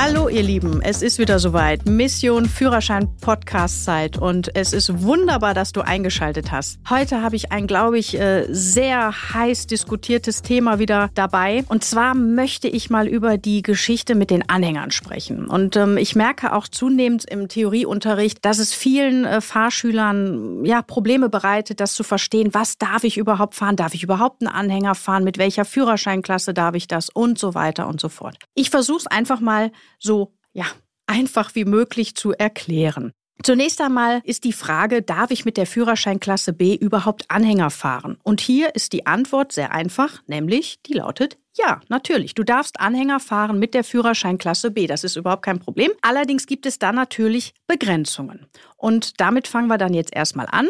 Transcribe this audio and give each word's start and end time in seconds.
Hallo 0.00 0.28
ihr 0.28 0.44
Lieben, 0.44 0.80
es 0.80 1.02
ist 1.02 1.18
wieder 1.18 1.40
soweit. 1.40 1.84
Mission 1.84 2.44
Führerschein 2.44 3.16
Podcast 3.20 3.84
Zeit 3.84 4.16
und 4.16 4.54
es 4.54 4.72
ist 4.72 5.02
wunderbar, 5.02 5.54
dass 5.54 5.72
du 5.72 5.80
eingeschaltet 5.80 6.52
hast. 6.52 6.78
Heute 6.88 7.20
habe 7.20 7.34
ich 7.34 7.50
ein, 7.50 7.66
glaube 7.66 7.98
ich, 7.98 8.16
äh, 8.16 8.46
sehr 8.48 9.12
heiß 9.34 9.66
diskutiertes 9.66 10.42
Thema 10.42 10.78
wieder 10.78 11.10
dabei 11.14 11.64
und 11.68 11.82
zwar 11.82 12.14
möchte 12.14 12.68
ich 12.68 12.90
mal 12.90 13.08
über 13.08 13.38
die 13.38 13.62
Geschichte 13.62 14.14
mit 14.14 14.30
den 14.30 14.48
Anhängern 14.48 14.92
sprechen. 14.92 15.48
Und 15.48 15.74
ähm, 15.74 15.96
ich 15.96 16.14
merke 16.14 16.52
auch 16.52 16.68
zunehmend 16.68 17.24
im 17.28 17.48
Theorieunterricht, 17.48 18.44
dass 18.44 18.60
es 18.60 18.72
vielen 18.72 19.24
äh, 19.24 19.40
Fahrschülern 19.40 20.64
ja 20.64 20.80
Probleme 20.80 21.28
bereitet, 21.28 21.80
das 21.80 21.94
zu 21.94 22.04
verstehen, 22.04 22.54
was 22.54 22.78
darf 22.78 23.02
ich 23.02 23.16
überhaupt 23.16 23.56
fahren? 23.56 23.74
Darf 23.74 23.94
ich 23.94 24.04
überhaupt 24.04 24.42
einen 24.42 24.54
Anhänger 24.54 24.94
fahren? 24.94 25.24
Mit 25.24 25.38
welcher 25.38 25.64
Führerscheinklasse 25.64 26.54
darf 26.54 26.76
ich 26.76 26.86
das? 26.86 27.08
Und 27.10 27.36
so 27.40 27.56
weiter 27.56 27.88
und 27.88 28.00
so 28.00 28.08
fort. 28.08 28.36
Ich 28.54 28.70
versuche 28.70 28.98
es 28.98 29.06
einfach 29.08 29.40
mal 29.40 29.72
so 29.98 30.34
ja, 30.52 30.66
einfach 31.06 31.54
wie 31.54 31.64
möglich 31.64 32.14
zu 32.14 32.32
erklären. 32.32 33.12
Zunächst 33.42 33.80
einmal 33.80 34.20
ist 34.24 34.42
die 34.42 34.52
Frage, 34.52 35.00
darf 35.00 35.30
ich 35.30 35.44
mit 35.44 35.56
der 35.56 35.66
Führerscheinklasse 35.66 36.52
B 36.52 36.74
überhaupt 36.74 37.30
Anhänger 37.30 37.70
fahren? 37.70 38.18
Und 38.24 38.40
hier 38.40 38.74
ist 38.74 38.92
die 38.92 39.06
Antwort 39.06 39.52
sehr 39.52 39.70
einfach, 39.70 40.22
nämlich 40.26 40.82
die 40.82 40.94
lautet 40.94 41.38
ja, 41.58 41.80
natürlich. 41.88 42.34
Du 42.34 42.44
darfst 42.44 42.78
Anhänger 42.78 43.18
fahren 43.18 43.58
mit 43.58 43.74
der 43.74 43.82
Führerscheinklasse 43.82 44.70
B. 44.70 44.86
Das 44.86 45.02
ist 45.02 45.16
überhaupt 45.16 45.42
kein 45.42 45.58
Problem. 45.58 45.90
Allerdings 46.02 46.46
gibt 46.46 46.66
es 46.66 46.78
da 46.78 46.92
natürlich 46.92 47.52
Begrenzungen. 47.66 48.46
Und 48.76 49.20
damit 49.20 49.48
fangen 49.48 49.66
wir 49.66 49.76
dann 49.76 49.92
jetzt 49.92 50.14
erstmal 50.14 50.46
an. 50.46 50.68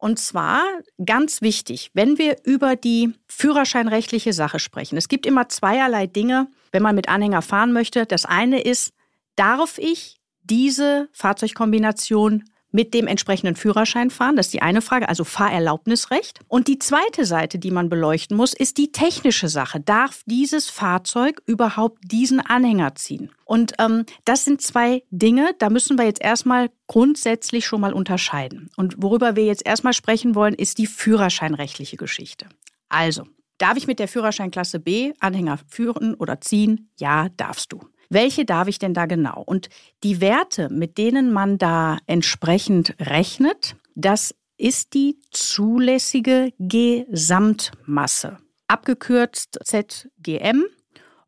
Und 0.00 0.18
zwar 0.18 0.64
ganz 1.04 1.42
wichtig, 1.42 1.90
wenn 1.92 2.18
wir 2.18 2.36
über 2.44 2.76
die 2.76 3.14
führerscheinrechtliche 3.26 4.32
Sache 4.32 4.58
sprechen. 4.58 4.96
Es 4.96 5.08
gibt 5.08 5.26
immer 5.26 5.48
zweierlei 5.48 6.06
Dinge, 6.06 6.48
wenn 6.70 6.82
man 6.82 6.94
mit 6.94 7.08
Anhänger 7.08 7.42
fahren 7.42 7.72
möchte. 7.72 8.06
Das 8.06 8.24
eine 8.24 8.60
ist, 8.60 8.92
darf 9.36 9.78
ich 9.78 10.20
diese 10.44 11.08
Fahrzeugkombination 11.12 12.44
mit 12.70 12.94
dem 12.94 13.06
entsprechenden 13.06 13.56
Führerschein 13.56 14.10
fahren? 14.10 14.36
Das 14.36 14.46
ist 14.46 14.54
die 14.54 14.62
eine 14.62 14.82
Frage, 14.82 15.08
also 15.08 15.24
Fahrerlaubnisrecht. 15.24 16.40
Und 16.48 16.68
die 16.68 16.78
zweite 16.78 17.24
Seite, 17.24 17.58
die 17.58 17.70
man 17.70 17.88
beleuchten 17.88 18.36
muss, 18.36 18.52
ist 18.54 18.78
die 18.78 18.92
technische 18.92 19.48
Sache. 19.48 19.80
Darf 19.80 20.22
dieses 20.26 20.68
Fahrzeug 20.68 21.42
überhaupt 21.46 21.98
diesen 22.10 22.40
Anhänger 22.40 22.94
ziehen? 22.94 23.30
Und 23.44 23.74
ähm, 23.78 24.04
das 24.24 24.44
sind 24.44 24.60
zwei 24.60 25.02
Dinge, 25.10 25.54
da 25.58 25.70
müssen 25.70 25.98
wir 25.98 26.04
jetzt 26.04 26.22
erstmal 26.22 26.70
grundsätzlich 26.86 27.66
schon 27.66 27.80
mal 27.80 27.92
unterscheiden. 27.92 28.70
Und 28.76 28.96
worüber 28.98 29.36
wir 29.36 29.44
jetzt 29.44 29.66
erstmal 29.66 29.92
sprechen 29.94 30.34
wollen, 30.34 30.54
ist 30.54 30.78
die 30.78 30.86
führerscheinrechtliche 30.86 31.96
Geschichte. 31.96 32.46
Also, 32.88 33.24
Darf 33.58 33.76
ich 33.76 33.88
mit 33.88 33.98
der 33.98 34.06
Führerscheinklasse 34.06 34.78
B 34.78 35.12
Anhänger 35.18 35.58
führen 35.66 36.14
oder 36.14 36.40
ziehen? 36.40 36.90
Ja, 36.96 37.28
darfst 37.36 37.72
du. 37.72 37.80
Welche 38.10 38.44
darf 38.44 38.68
ich 38.68 38.78
denn 38.78 38.94
da 38.94 39.06
genau? 39.06 39.42
Und 39.44 39.68
die 40.02 40.20
Werte, 40.20 40.68
mit 40.70 40.96
denen 40.98 41.30
man 41.32 41.58
da 41.58 41.98
entsprechend 42.06 42.94
rechnet, 43.00 43.76
das 43.94 44.34
ist 44.56 44.94
die 44.94 45.18
zulässige 45.30 46.52
Gesamtmasse, 46.58 48.38
abgekürzt 48.66 49.58
ZGM. 49.62 50.64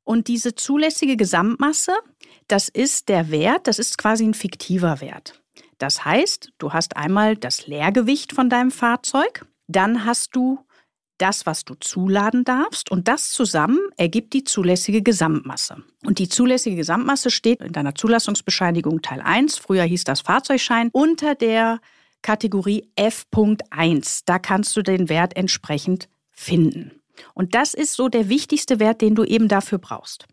Und 0.05 0.29
diese 0.29 0.55
zulässige 0.55 1.17
Gesamtmasse, 1.17 1.93
das 2.49 2.69
ist 2.69 3.09
der 3.09 3.31
Wert, 3.31 3.67
das 3.67 3.79
ist 3.79 3.99
quasi 3.99 4.25
ein 4.25 4.35
fiktiver 4.35 5.01
Wert. 5.01 5.41
Das 5.79 6.05
heißt, 6.05 6.53
du 6.59 6.73
hast 6.73 6.97
einmal 6.97 7.37
das 7.37 7.67
Leergewicht 7.67 8.33
von 8.33 8.51
deinem 8.51 8.71
Fahrzeug, 8.71 9.47
dann 9.69 10.05
hast 10.05 10.35
du 10.35 10.59
das, 11.21 11.47
was 11.47 11.65
du 11.65 11.75
zuladen 11.75 12.45
darfst. 12.45 12.91
Und 12.91 13.09
das 13.09 13.31
zusammen 13.31 13.79
ergibt 13.97 14.33
die 14.33 14.45
zulässige 14.45 15.03
Gesamtmasse. 15.03 15.83
Und 16.05 16.19
die 16.19 16.29
zulässige 16.29 16.77
Gesamtmasse 16.77 17.31
steht 17.31 17.61
in 17.61 17.73
deiner 17.73 17.95
Zulassungsbescheinigung 17.95 19.03
Teil 19.03 19.21
1, 19.21 19.59
früher 19.59 19.85
hieß 19.85 20.05
das 20.05 20.23
Fahrzeugschein, 20.23 20.91
unter 20.93 21.35
der 21.35 21.81
Kategorie 22.23 22.91
F.1. 22.97 24.23
Da 24.27 24.39
kannst 24.39 24.77
du 24.77 24.83
den 24.83 25.09
Wert 25.09 25.37
entsprechend 25.37 26.09
finden. 26.31 26.93
Und 27.35 27.55
das 27.55 27.75
ist 27.75 27.95
so 27.95 28.09
der 28.09 28.29
wichtigste 28.29 28.81
Wert, 28.81 29.01
den 29.03 29.15
du 29.15 29.25
eben 29.25 29.49
dafür 29.49 29.79
brauchst. 29.79 30.27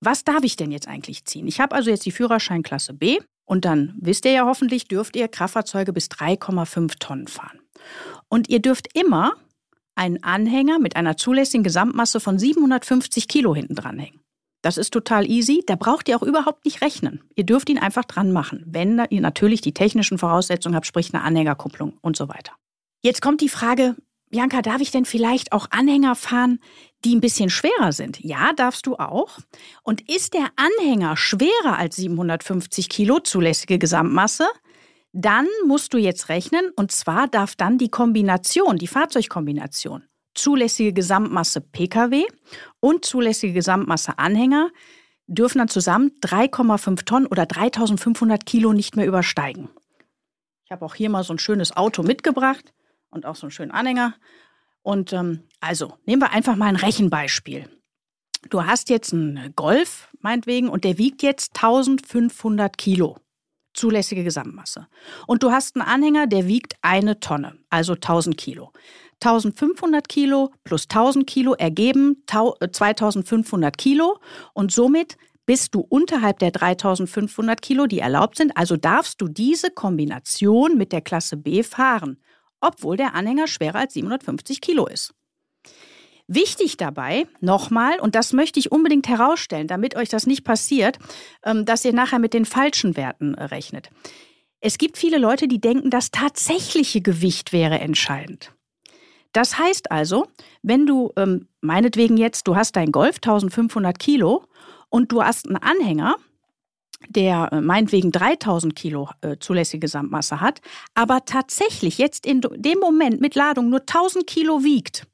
Was 0.00 0.24
darf 0.24 0.44
ich 0.44 0.56
denn 0.56 0.70
jetzt 0.70 0.88
eigentlich 0.88 1.24
ziehen? 1.24 1.46
Ich 1.46 1.60
habe 1.60 1.74
also 1.74 1.90
jetzt 1.90 2.06
die 2.06 2.10
Führerscheinklasse 2.10 2.94
B 2.94 3.18
und 3.44 3.64
dann 3.64 3.94
wisst 4.00 4.24
ihr 4.24 4.32
ja 4.32 4.46
hoffentlich, 4.46 4.88
dürft 4.88 5.16
ihr 5.16 5.28
Kraftfahrzeuge 5.28 5.92
bis 5.92 6.06
3,5 6.06 6.98
Tonnen 6.98 7.26
fahren. 7.26 7.60
Und 8.28 8.48
ihr 8.48 8.60
dürft 8.60 8.96
immer 8.96 9.34
einen 9.94 10.22
Anhänger 10.22 10.78
mit 10.78 10.96
einer 10.96 11.16
zulässigen 11.16 11.64
Gesamtmasse 11.64 12.20
von 12.20 12.38
750 12.38 13.28
Kilo 13.28 13.54
hinten 13.54 13.74
dranhängen. 13.74 14.20
Das 14.62 14.76
ist 14.76 14.92
total 14.92 15.28
easy. 15.28 15.62
Da 15.66 15.76
braucht 15.76 16.08
ihr 16.08 16.16
auch 16.16 16.22
überhaupt 16.22 16.64
nicht 16.64 16.82
rechnen. 16.82 17.22
Ihr 17.34 17.44
dürft 17.44 17.70
ihn 17.70 17.78
einfach 17.78 18.04
dran 18.04 18.32
machen, 18.32 18.62
wenn 18.66 19.02
ihr 19.10 19.20
natürlich 19.20 19.60
die 19.60 19.72
technischen 19.72 20.18
Voraussetzungen 20.18 20.76
habt, 20.76 20.86
sprich 20.86 21.14
eine 21.14 21.22
Anhängerkupplung 21.22 21.96
und 22.02 22.16
so 22.16 22.28
weiter. 22.28 22.52
Jetzt 23.02 23.22
kommt 23.22 23.40
die 23.40 23.48
Frage, 23.48 23.96
Bianca, 24.28 24.62
darf 24.62 24.80
ich 24.80 24.90
denn 24.90 25.06
vielleicht 25.06 25.52
auch 25.52 25.66
Anhänger 25.70 26.14
fahren, 26.14 26.60
die 27.04 27.16
ein 27.16 27.20
bisschen 27.20 27.50
schwerer 27.50 27.92
sind? 27.92 28.20
Ja, 28.20 28.52
darfst 28.52 28.86
du 28.86 28.96
auch. 28.96 29.38
Und 29.82 30.08
ist 30.08 30.34
der 30.34 30.48
Anhänger 30.56 31.16
schwerer 31.16 31.78
als 31.78 31.96
750 31.96 32.88
Kilo 32.88 33.18
zulässige 33.18 33.78
Gesamtmasse, 33.78 34.46
dann 35.12 35.46
musst 35.66 35.92
du 35.92 35.98
jetzt 35.98 36.28
rechnen, 36.28 36.70
und 36.76 36.92
zwar 36.92 37.26
darf 37.28 37.56
dann 37.56 37.78
die 37.78 37.88
Kombination, 37.88 38.76
die 38.76 38.86
Fahrzeugkombination, 38.86 40.04
zulässige 40.34 40.92
Gesamtmasse 40.92 41.60
Pkw 41.60 42.24
und 42.78 43.04
zulässige 43.04 43.52
Gesamtmasse 43.52 44.18
Anhänger, 44.18 44.70
dürfen 45.26 45.58
dann 45.58 45.68
zusammen 45.68 46.12
3,5 46.22 47.04
Tonnen 47.04 47.26
oder 47.26 47.46
3500 47.46 48.46
Kilo 48.46 48.72
nicht 48.72 48.96
mehr 48.96 49.06
übersteigen. 49.06 49.68
Ich 50.64 50.70
habe 50.70 50.84
auch 50.84 50.94
hier 50.94 51.10
mal 51.10 51.24
so 51.24 51.34
ein 51.34 51.38
schönes 51.38 51.76
Auto 51.76 52.02
mitgebracht 52.02 52.72
und 53.10 53.26
auch 53.26 53.34
so 53.34 53.46
einen 53.46 53.50
schönen 53.50 53.72
Anhänger. 53.72 54.14
Und 54.82 55.12
ähm, 55.12 55.42
also 55.60 55.94
nehmen 56.06 56.22
wir 56.22 56.32
einfach 56.32 56.56
mal 56.56 56.66
ein 56.66 56.76
Rechenbeispiel. 56.76 57.68
Du 58.48 58.64
hast 58.64 58.88
jetzt 58.88 59.12
einen 59.12 59.52
Golf, 59.54 60.08
meinetwegen, 60.20 60.68
und 60.68 60.84
der 60.84 60.96
wiegt 60.96 61.22
jetzt 61.22 61.56
1500 61.56 62.78
Kilo 62.78 63.18
zulässige 63.80 64.22
Gesamtmasse. 64.22 64.86
Und 65.26 65.42
du 65.42 65.50
hast 65.50 65.76
einen 65.76 65.86
Anhänger, 65.86 66.26
der 66.26 66.46
wiegt 66.46 66.74
eine 66.82 67.18
Tonne, 67.18 67.54
also 67.70 67.94
1000 67.94 68.36
Kilo. 68.36 68.72
1500 69.22 70.08
Kilo 70.08 70.50
plus 70.64 70.84
1000 70.84 71.26
Kilo 71.26 71.54
ergeben 71.54 72.22
2500 72.26 73.68
äh, 73.68 73.76
Kilo 73.76 74.18
und 74.54 74.72
somit 74.72 75.16
bist 75.44 75.74
du 75.74 75.80
unterhalb 75.80 76.38
der 76.38 76.52
3500 76.52 77.60
Kilo, 77.60 77.86
die 77.86 77.98
erlaubt 77.98 78.36
sind. 78.36 78.56
Also 78.56 78.76
darfst 78.76 79.20
du 79.20 79.28
diese 79.28 79.70
Kombination 79.70 80.78
mit 80.78 80.92
der 80.92 81.00
Klasse 81.00 81.36
B 81.36 81.62
fahren, 81.62 82.18
obwohl 82.60 82.96
der 82.96 83.14
Anhänger 83.14 83.48
schwerer 83.48 83.80
als 83.80 83.94
750 83.94 84.60
Kilo 84.60 84.86
ist. 84.86 85.12
Wichtig 86.32 86.76
dabei, 86.76 87.26
nochmal, 87.40 87.98
und 87.98 88.14
das 88.14 88.32
möchte 88.32 88.60
ich 88.60 88.70
unbedingt 88.70 89.08
herausstellen, 89.08 89.66
damit 89.66 89.96
euch 89.96 90.08
das 90.08 90.28
nicht 90.28 90.44
passiert, 90.44 90.96
ähm, 91.44 91.64
dass 91.64 91.84
ihr 91.84 91.92
nachher 91.92 92.20
mit 92.20 92.34
den 92.34 92.44
falschen 92.44 92.96
Werten 92.96 93.34
äh, 93.34 93.46
rechnet. 93.46 93.90
Es 94.60 94.78
gibt 94.78 94.96
viele 94.96 95.18
Leute, 95.18 95.48
die 95.48 95.60
denken, 95.60 95.90
das 95.90 96.12
tatsächliche 96.12 97.00
Gewicht 97.00 97.52
wäre 97.52 97.80
entscheidend. 97.80 98.52
Das 99.32 99.58
heißt 99.58 99.90
also, 99.90 100.28
wenn 100.62 100.86
du 100.86 101.10
ähm, 101.16 101.48
meinetwegen 101.62 102.16
jetzt, 102.16 102.46
du 102.46 102.54
hast 102.54 102.76
dein 102.76 102.92
Golf 102.92 103.16
1500 103.16 103.98
Kilo 103.98 104.44
und 104.88 105.10
du 105.10 105.24
hast 105.24 105.48
einen 105.48 105.56
Anhänger, 105.56 106.14
der 107.08 107.48
äh, 107.50 107.60
meinetwegen 107.60 108.12
3000 108.12 108.76
Kilo 108.76 109.08
äh, 109.20 109.36
zulässige 109.40 109.80
Gesamtmasse 109.80 110.40
hat, 110.40 110.60
aber 110.94 111.24
tatsächlich 111.24 111.98
jetzt 111.98 112.24
in 112.24 112.40
dem 112.40 112.78
Moment 112.78 113.20
mit 113.20 113.34
Ladung 113.34 113.68
nur 113.68 113.80
1000 113.80 114.28
Kilo 114.28 114.62
wiegt, 114.62 115.08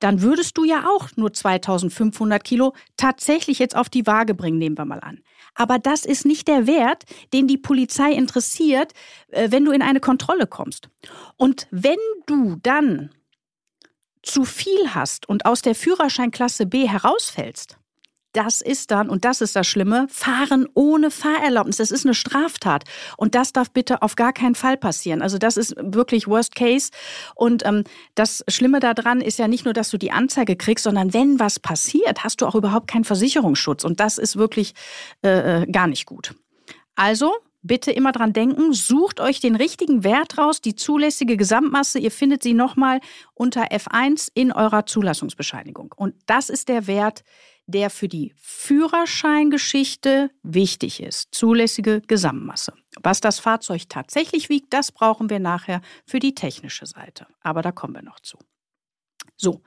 dann 0.00 0.22
würdest 0.22 0.56
du 0.56 0.64
ja 0.64 0.86
auch 0.88 1.08
nur 1.16 1.32
2500 1.32 2.42
Kilo 2.42 2.74
tatsächlich 2.96 3.58
jetzt 3.58 3.76
auf 3.76 3.88
die 3.88 4.06
Waage 4.06 4.34
bringen, 4.34 4.58
nehmen 4.58 4.78
wir 4.78 4.84
mal 4.84 5.00
an. 5.00 5.20
Aber 5.54 5.78
das 5.78 6.04
ist 6.04 6.24
nicht 6.24 6.48
der 6.48 6.66
Wert, 6.66 7.04
den 7.32 7.48
die 7.48 7.58
Polizei 7.58 8.12
interessiert, 8.12 8.92
äh, 9.28 9.50
wenn 9.50 9.64
du 9.64 9.72
in 9.72 9.82
eine 9.82 10.00
Kontrolle 10.00 10.46
kommst. 10.46 10.88
Und 11.36 11.66
wenn 11.70 11.98
du 12.26 12.56
dann 12.62 13.10
zu 14.22 14.44
viel 14.44 14.94
hast 14.94 15.28
und 15.28 15.46
aus 15.46 15.62
der 15.62 15.74
Führerscheinklasse 15.74 16.66
B 16.66 16.88
herausfällst, 16.88 17.78
das 18.32 18.60
ist 18.60 18.90
dann, 18.90 19.08
und 19.08 19.24
das 19.24 19.40
ist 19.40 19.56
das 19.56 19.66
Schlimme, 19.66 20.06
Fahren 20.10 20.66
ohne 20.74 21.10
Fahrerlaubnis. 21.10 21.76
Das 21.78 21.90
ist 21.90 22.04
eine 22.04 22.14
Straftat. 22.14 22.84
Und 23.16 23.34
das 23.34 23.52
darf 23.52 23.70
bitte 23.70 24.02
auf 24.02 24.16
gar 24.16 24.32
keinen 24.32 24.54
Fall 24.54 24.76
passieren. 24.76 25.22
Also 25.22 25.38
das 25.38 25.56
ist 25.56 25.74
wirklich 25.78 26.28
Worst 26.28 26.54
Case. 26.54 26.90
Und 27.34 27.64
ähm, 27.64 27.84
das 28.14 28.44
Schlimme 28.48 28.80
daran 28.80 29.20
ist 29.20 29.38
ja 29.38 29.48
nicht 29.48 29.64
nur, 29.64 29.74
dass 29.74 29.90
du 29.90 29.98
die 29.98 30.12
Anzeige 30.12 30.56
kriegst, 30.56 30.84
sondern 30.84 31.14
wenn 31.14 31.40
was 31.40 31.58
passiert, 31.58 32.22
hast 32.22 32.40
du 32.40 32.46
auch 32.46 32.54
überhaupt 32.54 32.88
keinen 32.88 33.04
Versicherungsschutz. 33.04 33.84
Und 33.84 34.00
das 34.00 34.18
ist 34.18 34.36
wirklich 34.36 34.74
äh, 35.24 35.62
äh 35.62 35.66
gar 35.66 35.86
nicht 35.86 36.06
gut. 36.06 36.34
Also 36.94 37.32
bitte 37.62 37.90
immer 37.92 38.12
dran 38.12 38.32
denken, 38.32 38.72
sucht 38.72 39.20
euch 39.20 39.40
den 39.40 39.56
richtigen 39.56 40.04
Wert 40.04 40.38
raus, 40.38 40.60
die 40.60 40.74
zulässige 40.74 41.36
Gesamtmasse. 41.36 41.98
Ihr 41.98 42.10
findet 42.10 42.42
sie 42.42 42.54
nochmal 42.54 43.00
unter 43.34 43.72
F1 43.72 44.30
in 44.34 44.52
eurer 44.52 44.86
Zulassungsbescheinigung. 44.86 45.94
Und 45.96 46.14
das 46.26 46.50
ist 46.50 46.68
der 46.68 46.86
Wert, 46.86 47.22
der 47.68 47.90
für 47.90 48.08
die 48.08 48.34
Führerscheingeschichte 48.36 50.30
wichtig 50.42 51.00
ist. 51.02 51.28
Zulässige 51.32 52.00
Gesamtmasse. 52.00 52.72
Was 53.02 53.20
das 53.20 53.38
Fahrzeug 53.38 53.88
tatsächlich 53.88 54.48
wiegt, 54.48 54.72
das 54.72 54.90
brauchen 54.90 55.30
wir 55.30 55.38
nachher 55.38 55.82
für 56.06 56.18
die 56.18 56.34
technische 56.34 56.86
Seite. 56.86 57.26
Aber 57.42 57.62
da 57.62 57.70
kommen 57.70 57.94
wir 57.94 58.02
noch 58.02 58.18
zu. 58.20 58.38
So, 59.40 59.62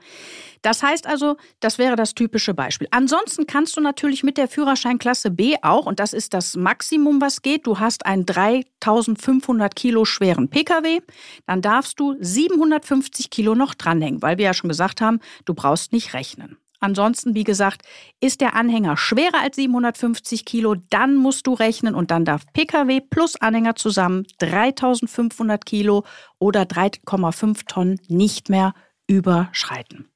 das 0.64 0.84
heißt 0.84 1.08
also, 1.08 1.38
das 1.62 1.78
wäre 1.78 1.96
das 1.96 2.14
typische 2.14 2.54
Beispiel. 2.54 2.90
Ansonsten 2.92 3.48
kannst 3.48 3.78
du 3.78 3.82
natürlich 3.82 4.22
mit 4.22 4.38
der 4.38 4.50
Führerscheinklasse 4.50 5.32
B 5.32 5.56
auch, 5.62 5.86
und 5.86 6.02
das 6.02 6.12
ist 6.12 6.34
das 6.34 6.58
Maximum, 6.58 7.22
was 7.22 7.42
geht, 7.42 7.66
du 7.66 7.80
hast 7.80 8.06
einen 8.06 8.26
3500 8.26 9.74
Kilo 9.74 10.04
schweren 10.04 10.50
Pkw, 10.50 11.02
dann 11.48 11.62
darfst 11.62 12.02
du 12.02 12.18
750 12.20 13.30
Kilo 13.30 13.56
noch 13.56 13.74
dranhängen, 13.74 14.22
weil 14.22 14.38
wir 14.38 14.46
ja 14.46 14.54
schon 14.54 14.68
gesagt 14.68 15.00
haben, 15.00 15.22
du 15.46 15.54
brauchst 15.54 15.94
nicht 15.94 16.14
rechnen. 16.14 16.58
Ansonsten, 16.82 17.36
wie 17.36 17.44
gesagt, 17.44 17.84
ist 18.20 18.42
der 18.42 18.56
Anhänger 18.56 18.98
schwerer 18.98 19.40
als 19.42 19.56
750 19.56 20.46
Kilo, 20.46 20.76
dann 20.90 21.16
musst 21.16 21.46
du 21.46 21.54
rechnen 21.54 21.94
und 21.94 22.10
dann 22.10 22.26
darf 22.26 22.42
Pkw 22.54 23.02
plus 23.02 23.36
Anhänger 23.40 23.76
zusammen 23.76 24.26
3500 24.40 25.64
Kilo 25.64 26.04
oder 26.40 26.64
3,5 26.64 27.68
Tonnen 27.68 28.02
nicht 28.08 28.50
mehr 28.50 28.74
überschreiten. 29.08 30.10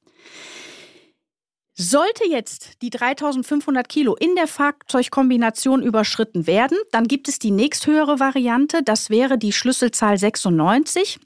Sollte 1.78 2.26
jetzt 2.26 2.82
die 2.82 2.90
3500 2.90 3.88
Kilo 3.88 4.16
in 4.16 4.34
der 4.34 4.48
Fahrzeugkombination 4.48 5.82
überschritten 5.82 6.46
werden, 6.46 6.78
dann 6.90 7.06
gibt 7.06 7.28
es 7.28 7.38
die 7.38 7.50
nächsthöhere 7.50 8.18
Variante. 8.18 8.82
Das 8.82 9.10
wäre 9.10 9.38
die 9.38 9.52
Schlüsselzahl 9.52 10.16
96. 10.18 11.20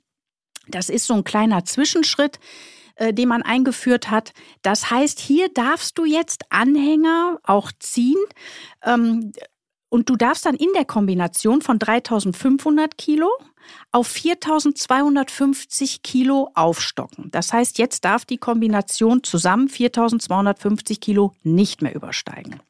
Das 0.68 0.90
ist 0.90 1.06
so 1.06 1.14
ein 1.14 1.24
kleiner 1.24 1.64
Zwischenschritt, 1.64 2.40
äh, 3.00 3.14
den 3.14 3.28
man 3.28 3.42
eingeführt 3.42 4.10
hat. 4.10 4.34
Das 4.60 4.90
heißt, 4.90 5.18
hier 5.18 5.48
darfst 5.48 5.96
du 5.96 6.04
jetzt 6.04 6.44
Anhänger 6.50 7.38
auch 7.42 7.72
ziehen. 7.78 8.22
Ähm, 8.84 9.32
und 9.88 10.08
du 10.10 10.16
darfst 10.16 10.44
dann 10.44 10.54
in 10.54 10.68
der 10.74 10.84
Kombination 10.84 11.62
von 11.62 11.78
3500 11.78 12.98
Kilo 12.98 13.28
auf 13.90 14.06
4250 14.06 16.02
Kilo 16.02 16.50
aufstocken. 16.54 17.30
Das 17.30 17.52
heißt, 17.52 17.78
jetzt 17.78 18.04
darf 18.04 18.26
die 18.26 18.36
Kombination 18.36 19.24
zusammen 19.24 19.68
4250 19.68 21.00
Kilo 21.00 21.34
nicht 21.42 21.80
mehr 21.82 21.94
übersteigen. 21.94 22.60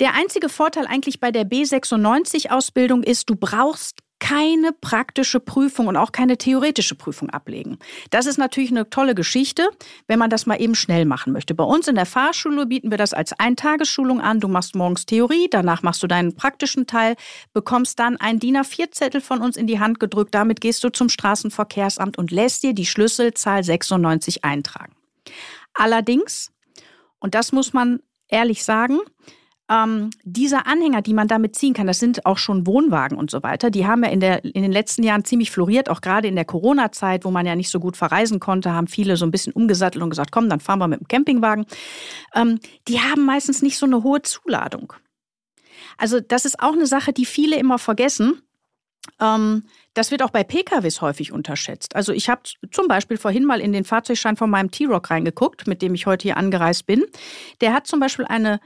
Der 0.00 0.14
einzige 0.14 0.50
Vorteil 0.50 0.86
eigentlich 0.86 1.18
bei 1.18 1.32
der 1.32 1.48
B96-Ausbildung 1.48 3.02
ist, 3.02 3.30
du 3.30 3.36
brauchst 3.36 4.00
keine 4.20 4.72
praktische 4.72 5.40
Prüfung 5.40 5.88
und 5.88 5.96
auch 5.96 6.12
keine 6.12 6.38
theoretische 6.38 6.94
Prüfung 6.94 7.30
ablegen. 7.30 7.78
Das 8.10 8.26
ist 8.26 8.38
natürlich 8.38 8.70
eine 8.70 8.88
tolle 8.88 9.16
Geschichte, 9.16 9.68
wenn 10.06 10.18
man 10.18 10.30
das 10.30 10.46
mal 10.46 10.60
eben 10.60 10.76
schnell 10.76 11.06
machen 11.06 11.32
möchte. 11.32 11.54
Bei 11.54 11.64
uns 11.64 11.88
in 11.88 11.96
der 11.96 12.06
Fahrschule 12.06 12.66
bieten 12.66 12.90
wir 12.90 12.98
das 12.98 13.12
als 13.12 13.32
Eintagesschulung 13.32 14.20
an. 14.20 14.38
Du 14.38 14.46
machst 14.46 14.76
morgens 14.76 15.06
Theorie, 15.06 15.48
danach 15.50 15.82
machst 15.82 16.02
du 16.02 16.06
deinen 16.06 16.36
praktischen 16.36 16.86
Teil, 16.86 17.16
bekommst 17.52 17.98
dann 17.98 18.18
einen 18.18 18.38
DIN 18.38 18.58
A4-Zettel 18.58 19.20
von 19.20 19.40
uns 19.40 19.56
in 19.56 19.66
die 19.66 19.80
Hand 19.80 19.98
gedrückt. 19.98 20.34
Damit 20.34 20.60
gehst 20.60 20.84
du 20.84 20.90
zum 20.90 21.08
Straßenverkehrsamt 21.08 22.18
und 22.18 22.30
lässt 22.30 22.62
dir 22.62 22.74
die 22.74 22.86
Schlüsselzahl 22.86 23.64
96 23.64 24.44
eintragen. 24.44 24.94
Allerdings, 25.74 26.52
und 27.18 27.34
das 27.34 27.52
muss 27.52 27.72
man 27.72 28.00
ehrlich 28.28 28.64
sagen, 28.64 29.00
ähm, 29.70 30.10
diese 30.24 30.66
Anhänger, 30.66 31.00
die 31.00 31.14
man 31.14 31.28
damit 31.28 31.54
ziehen 31.54 31.74
kann, 31.74 31.86
das 31.86 32.00
sind 32.00 32.26
auch 32.26 32.38
schon 32.38 32.66
Wohnwagen 32.66 33.16
und 33.16 33.30
so 33.30 33.42
weiter, 33.44 33.70
die 33.70 33.86
haben 33.86 34.02
ja 34.02 34.10
in, 34.10 34.18
der, 34.18 34.44
in 34.44 34.62
den 34.62 34.72
letzten 34.72 35.04
Jahren 35.04 35.24
ziemlich 35.24 35.52
floriert, 35.52 35.88
auch 35.88 36.00
gerade 36.00 36.26
in 36.26 36.34
der 36.34 36.44
Corona-Zeit, 36.44 37.24
wo 37.24 37.30
man 37.30 37.46
ja 37.46 37.54
nicht 37.54 37.70
so 37.70 37.78
gut 37.78 37.96
verreisen 37.96 38.40
konnte, 38.40 38.72
haben 38.72 38.88
viele 38.88 39.16
so 39.16 39.24
ein 39.24 39.30
bisschen 39.30 39.52
umgesattelt 39.52 40.02
und 40.02 40.10
gesagt, 40.10 40.32
komm, 40.32 40.48
dann 40.48 40.58
fahren 40.58 40.80
wir 40.80 40.88
mit 40.88 41.00
dem 41.00 41.08
Campingwagen. 41.08 41.66
Ähm, 42.34 42.58
die 42.88 43.00
haben 43.00 43.24
meistens 43.24 43.62
nicht 43.62 43.78
so 43.78 43.86
eine 43.86 44.02
hohe 44.02 44.22
Zuladung. 44.22 44.92
Also 45.96 46.18
das 46.18 46.44
ist 46.44 46.60
auch 46.60 46.72
eine 46.72 46.86
Sache, 46.86 47.12
die 47.12 47.24
viele 47.24 47.56
immer 47.56 47.78
vergessen. 47.78 48.42
Ähm, 49.20 49.64
das 49.94 50.10
wird 50.10 50.22
auch 50.22 50.30
bei 50.30 50.42
PKWs 50.42 51.00
häufig 51.00 51.30
unterschätzt. 51.30 51.94
Also 51.94 52.12
ich 52.12 52.28
habe 52.28 52.42
zum 52.72 52.88
Beispiel 52.88 53.18
vorhin 53.18 53.44
mal 53.44 53.60
in 53.60 53.72
den 53.72 53.84
Fahrzeugschein 53.84 54.36
von 54.36 54.50
meinem 54.50 54.72
T-Rock 54.72 55.10
reingeguckt, 55.10 55.68
mit 55.68 55.80
dem 55.80 55.94
ich 55.94 56.06
heute 56.06 56.24
hier 56.24 56.36
angereist 56.36 56.86
bin. 56.86 57.04
Der 57.60 57.72
hat 57.72 57.86
zum 57.86 58.00
Beispiel 58.00 58.24
eine 58.24 58.60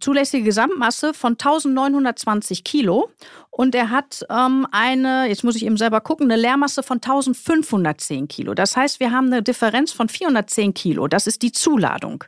zulässige 0.00 0.44
Gesamtmasse 0.44 1.14
von 1.14 1.32
1920 1.32 2.64
Kilo 2.64 3.10
und 3.58 3.74
er 3.74 3.90
hat 3.90 4.24
ähm, 4.30 4.68
eine, 4.70 5.26
jetzt 5.26 5.42
muss 5.42 5.56
ich 5.56 5.64
eben 5.64 5.76
selber 5.76 6.00
gucken, 6.00 6.30
eine 6.30 6.40
Leermasse 6.40 6.84
von 6.84 6.98
1510 6.98 8.28
Kilo. 8.28 8.54
Das 8.54 8.76
heißt, 8.76 9.00
wir 9.00 9.10
haben 9.10 9.26
eine 9.26 9.42
Differenz 9.42 9.90
von 9.90 10.08
410 10.08 10.74
Kilo. 10.74 11.08
Das 11.08 11.26
ist 11.26 11.42
die 11.42 11.50
Zuladung. 11.50 12.22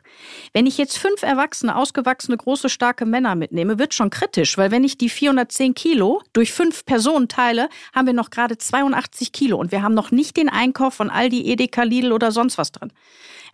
Wenn 0.51 0.65
ich 0.65 0.77
jetzt 0.77 0.97
fünf 0.97 1.23
erwachsene, 1.23 1.77
ausgewachsene, 1.77 2.35
große, 2.35 2.67
starke 2.67 3.05
Männer 3.05 3.35
mitnehme, 3.35 3.79
wird 3.79 3.93
schon 3.93 4.09
kritisch, 4.09 4.57
weil 4.57 4.71
wenn 4.71 4.83
ich 4.83 4.97
die 4.97 5.07
410 5.07 5.73
Kilo 5.73 6.21
durch 6.33 6.51
fünf 6.51 6.85
Personen 6.85 7.29
teile, 7.29 7.69
haben 7.95 8.07
wir 8.07 8.13
noch 8.13 8.29
gerade 8.29 8.57
82 8.57 9.31
Kilo 9.31 9.57
und 9.57 9.71
wir 9.71 9.83
haben 9.83 9.93
noch 9.93 10.11
nicht 10.11 10.35
den 10.35 10.49
Einkauf 10.49 10.95
von 10.95 11.09
Aldi, 11.09 11.49
Edeka, 11.49 11.83
Lidl 11.83 12.11
oder 12.11 12.33
sonst 12.33 12.57
was 12.57 12.73
drin. 12.73 12.91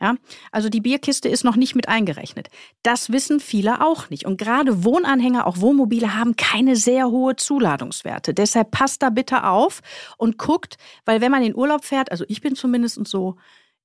Ja, 0.01 0.15
also 0.51 0.69
die 0.69 0.81
Bierkiste 0.81 1.29
ist 1.29 1.43
noch 1.43 1.55
nicht 1.55 1.75
mit 1.75 1.87
eingerechnet. 1.87 2.49
Das 2.83 3.11
wissen 3.11 3.39
viele 3.39 3.81
auch 3.81 4.09
nicht. 4.09 4.25
Und 4.25 4.37
gerade 4.37 4.83
Wohnanhänger, 4.83 5.47
auch 5.47 5.59
Wohnmobile 5.59 6.15
haben 6.15 6.35
keine 6.35 6.75
sehr 6.75 7.07
hohe 7.07 7.35
Zuladungswerte. 7.35 8.33
Deshalb 8.33 8.71
passt 8.71 9.01
da 9.01 9.09
bitte 9.09 9.45
auf 9.45 9.81
und 10.17 10.37
guckt, 10.37 10.77
weil 11.05 11.21
wenn 11.21 11.31
man 11.31 11.43
in 11.43 11.55
Urlaub 11.55 11.83
fährt, 11.83 12.11
also 12.11 12.25
ich 12.27 12.41
bin 12.41 12.55
zumindest 12.55 13.05
so, 13.07 13.37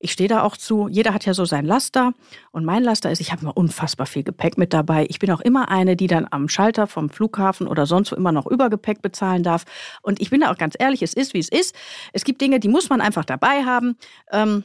ich 0.03 0.11
stehe 0.11 0.29
da 0.29 0.43
auch 0.43 0.57
zu. 0.57 0.89
Jeder 0.89 1.15
hat 1.15 1.25
ja 1.27 1.33
so 1.33 1.45
sein 1.45 1.65
Laster. 1.65 2.13
Und 2.51 2.65
mein 2.65 2.83
Laster 2.83 3.13
ist, 3.13 3.21
ich 3.21 3.31
habe 3.31 3.43
immer 3.43 3.57
unfassbar 3.57 4.07
viel 4.07 4.25
Gepäck 4.25 4.59
mit 4.59 4.73
dabei. 4.73 5.07
Ich 5.09 5.21
bin 5.21 5.31
auch 5.31 5.41
immer 5.41 5.69
eine, 5.69 5.95
die 5.95 6.09
dann 6.09 6.27
am 6.29 6.49
Schalter 6.49 6.89
vom 6.89 7.09
Flughafen 7.09 7.69
oder 7.69 7.87
sonst 7.87 8.11
wo 8.11 8.17
immer 8.17 8.33
noch 8.33 8.47
Übergepäck 8.47 9.01
bezahlen 9.01 9.45
darf. 9.45 9.65
Und 10.03 10.21
ich 10.21 10.31
bin 10.31 10.41
da 10.41 10.51
auch 10.51 10.59
ganz 10.59 10.75
ehrlich, 10.77 11.03
es 11.03 11.15
ist, 11.15 11.35
wie 11.35 11.39
es 11.39 11.49
ist. 11.49 11.77
Es 12.13 12.25
gibt 12.25 12.41
Dinge, 12.41 12.59
die 12.59 12.69
muss 12.69 12.91
man 12.91 13.01
einfach 13.01 13.25
dabei 13.25 13.65
haben. 13.65 13.97
Ähm, 14.33 14.65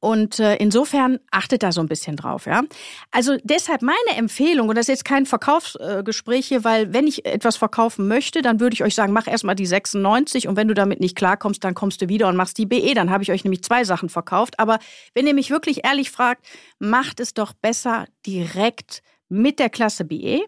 und 0.00 0.38
äh, 0.38 0.56
insofern 0.56 1.18
achtet 1.30 1.62
da 1.62 1.72
so 1.72 1.80
ein 1.80 1.88
bisschen 1.88 2.16
drauf, 2.16 2.46
ja. 2.46 2.62
Also 3.10 3.36
deshalb 3.42 3.82
meine 3.82 4.16
Empfehlung, 4.16 4.68
und 4.68 4.76
das 4.76 4.84
ist 4.84 4.88
jetzt 4.88 5.04
kein 5.04 5.26
Verkaufsgespräch 5.26 6.46
hier, 6.46 6.64
weil 6.64 6.92
wenn 6.92 7.06
ich 7.06 7.26
etwas 7.26 7.56
verkaufen 7.56 8.08
möchte, 8.08 8.42
dann 8.42 8.60
würde 8.60 8.74
ich 8.74 8.82
euch 8.82 8.94
sagen, 8.94 9.12
mach 9.12 9.26
erstmal 9.26 9.54
die 9.54 9.66
96 9.66 10.48
und 10.48 10.56
wenn 10.56 10.68
du 10.68 10.74
damit 10.74 11.00
nicht 11.00 11.16
klarkommst, 11.16 11.64
dann 11.64 11.74
kommst 11.74 12.00
du 12.02 12.08
wieder 12.08 12.28
und 12.28 12.36
machst 12.36 12.58
die 12.58 12.66
BE. 12.66 12.94
Dann 12.94 13.10
habe 13.10 13.22
ich 13.22 13.32
euch 13.32 13.44
nämlich 13.44 13.62
zwei 13.62 13.84
Sachen 13.84 14.08
verkauft. 14.08 14.58
Aber 14.58 14.78
wenn 15.14 15.26
ihr 15.26 15.34
mich 15.34 15.50
wirklich 15.50 15.84
ehrlich 15.84 16.10
fragt, 16.10 16.46
macht 16.78 17.20
es 17.20 17.34
doch 17.34 17.52
besser 17.52 18.06
direkt 18.26 19.02
mit 19.28 19.58
der 19.58 19.70
Klasse 19.70 20.04
BE, 20.04 20.40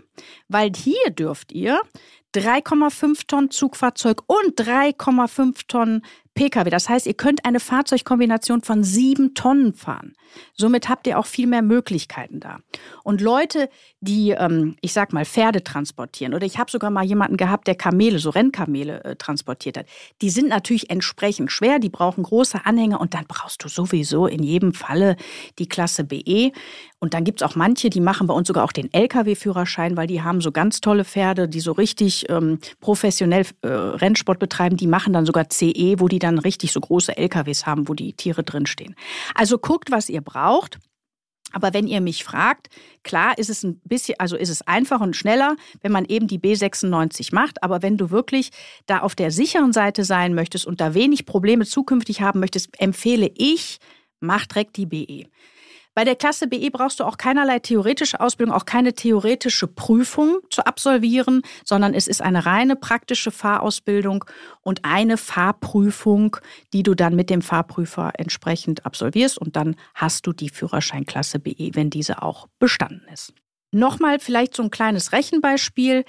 weil 0.49 0.71
hier 0.75 1.11
dürft 1.11 1.53
ihr 1.53 1.81
3,5 2.35 3.27
Tonnen 3.27 3.51
Zugfahrzeug 3.51 4.23
und 4.27 4.61
3,5 4.61 5.61
Tonnen 5.67 6.03
Pkw. 6.37 6.71
Das 6.71 6.89
heißt, 6.89 7.07
ihr 7.07 7.15
könnt 7.15 7.45
eine 7.45 7.59
Fahrzeugkombination 7.59 8.63
von 8.63 8.85
sieben 8.85 9.35
Tonnen 9.35 9.75
fahren. 9.75 10.15
Somit 10.55 10.89
habt 10.89 11.07
ihr 11.07 11.19
auch 11.19 11.27
viel 11.27 11.47
mehr 11.47 11.63
Möglichkeiten 11.63 12.41
da. 12.41 12.59
Und 13.03 13.21
Leute, 13.21 13.69
die, 14.01 14.31
ähm, 14.31 14.77
ich 14.83 14.93
sag 14.93 15.13
mal, 15.13 15.25
Pferde 15.25 15.65
transportieren, 15.65 16.35
oder 16.35 16.45
ich 16.47 16.59
habe 16.59 16.71
sogar 16.71 16.91
mal 16.91 17.05
jemanden 17.05 17.37
gehabt, 17.37 17.67
der 17.67 17.75
Kamele, 17.75 18.19
so 18.19 18.31
Rennkamele 18.31 19.03
äh, 19.03 19.17
transportiert 19.17 19.79
hat, 19.79 19.87
die 20.21 20.31
sind 20.31 20.49
natürlich 20.49 20.91
entsprechend 20.91 21.51
schwer, 21.51 21.79
die 21.79 21.89
brauchen 21.89 22.23
große 22.23 22.67
Anhänger 22.67 23.01
und 23.01 23.15
dann 23.15 23.25
brauchst 23.27 23.65
du 23.65 23.69
sowieso 23.69 24.27
in 24.27 24.43
jedem 24.43 24.75
Falle 24.75 25.17
die 25.59 25.69
Klasse 25.69 26.05
BE. 26.05 26.53
Und 26.99 27.13
dann 27.13 27.25
gibt 27.25 27.43
es 27.43 27.49
auch 27.49 27.57
manche, 27.57 27.91
die 27.91 28.01
machen 28.01 28.27
bei 28.27 28.33
uns 28.33 28.49
sogar 28.49 28.65
auch 28.65 28.73
den 28.73 28.93
Lkw-Führerschein, 28.93 29.97
weil 29.97 30.07
die 30.07 30.23
haben 30.23 30.41
so 30.41 30.51
ganz 30.51 30.81
tolle 30.81 31.05
Pferde, 31.05 31.47
die 31.47 31.61
so 31.61 31.73
richtig 31.73 32.29
ähm, 32.31 32.59
professionell 32.81 33.45
äh, 33.61 33.69
Rennsport 33.69 34.39
betreiben. 34.39 34.79
Die 34.79 34.87
machen 34.87 35.13
dann 35.13 35.27
sogar 35.27 35.51
CE, 35.51 35.97
wo 35.99 36.09
die 36.09 36.19
dann 36.19 36.39
richtig 36.39 36.73
so 36.73 36.81
große 36.81 37.17
LKWs 37.17 37.67
haben, 37.67 37.89
wo 37.89 37.95
die 37.95 38.15
Tiere 38.15 38.45
drinstehen. 38.45 38.95
Also 39.35 39.59
guckt, 39.59 39.91
was 39.91 40.09
ihr 40.09 40.23
braucht. 40.23 40.79
Aber 41.53 41.73
wenn 41.73 41.87
ihr 41.87 42.01
mich 42.01 42.25
fragt, 42.25 42.69
klar 43.03 43.39
ist 43.39 43.51
es 43.51 43.63
ein 43.63 43.81
bisschen, 43.85 44.19
also 44.19 44.37
ist 44.37 44.49
es 44.49 44.63
einfacher 44.63 45.05
und 45.05 45.17
schneller, 45.17 45.57
wenn 45.81 45.93
man 45.93 46.05
eben 46.07 46.27
die 46.27 46.41
B96 46.41 47.35
macht. 47.35 47.63
Aber 47.63 47.83
wenn 47.83 47.97
du 47.97 48.11
wirklich 48.11 48.51
da 48.87 49.01
auf 49.01 49.15
der 49.15 49.31
sicheren 49.31 49.73
Seite 49.73 50.05
sein 50.05 50.35
möchtest 50.35 50.67
und 50.67 50.81
da 50.81 50.95
wenig 50.95 51.25
Probleme 51.25 51.65
zukünftig 51.67 52.21
haben 52.21 52.41
möchtest, 52.41 52.81
empfehle 52.81 53.31
ich, 53.37 53.79
mach 54.19 54.47
direkt 54.47 54.77
die 54.77 54.87
BE. 54.87 55.27
Bei 55.97 56.05
der 56.05 56.15
Klasse 56.15 56.47
BE 56.47 56.71
brauchst 56.71 57.01
du 57.01 57.05
auch 57.05 57.17
keinerlei 57.17 57.59
theoretische 57.59 58.21
Ausbildung, 58.21 58.55
auch 58.55 58.67
keine 58.67 58.93
theoretische 58.93 59.67
Prüfung 59.67 60.41
zu 60.51 60.67
absolvieren, 60.67 61.41
sondern 61.65 61.95
es 61.95 62.07
ist 62.07 62.21
eine 62.21 62.45
reine 62.45 62.77
praktische 62.77 63.31
Fahrausbildung 63.31 64.27
und 64.61 64.85
eine 64.85 65.17
Fahrprüfung, 65.17 66.37
die 66.75 66.83
du 66.83 66.95
dann 66.95 67.17
mit 67.17 67.31
dem 67.31 67.41
Fahrprüfer 67.41 68.13
entsprechend 68.19 68.85
absolvierst 68.85 69.39
und 69.39 69.57
dann 69.57 69.75
hast 69.95 70.27
du 70.27 70.35
die 70.35 70.51
Führerscheinklasse 70.51 71.39
BE, 71.39 71.71
wenn 71.73 71.89
diese 71.89 72.21
auch 72.21 72.47
bestanden 72.59 73.09
ist. 73.11 73.33
Nochmal 73.73 74.19
vielleicht 74.19 74.55
so 74.55 74.63
ein 74.63 74.71
kleines 74.71 75.13
Rechenbeispiel. 75.13 76.05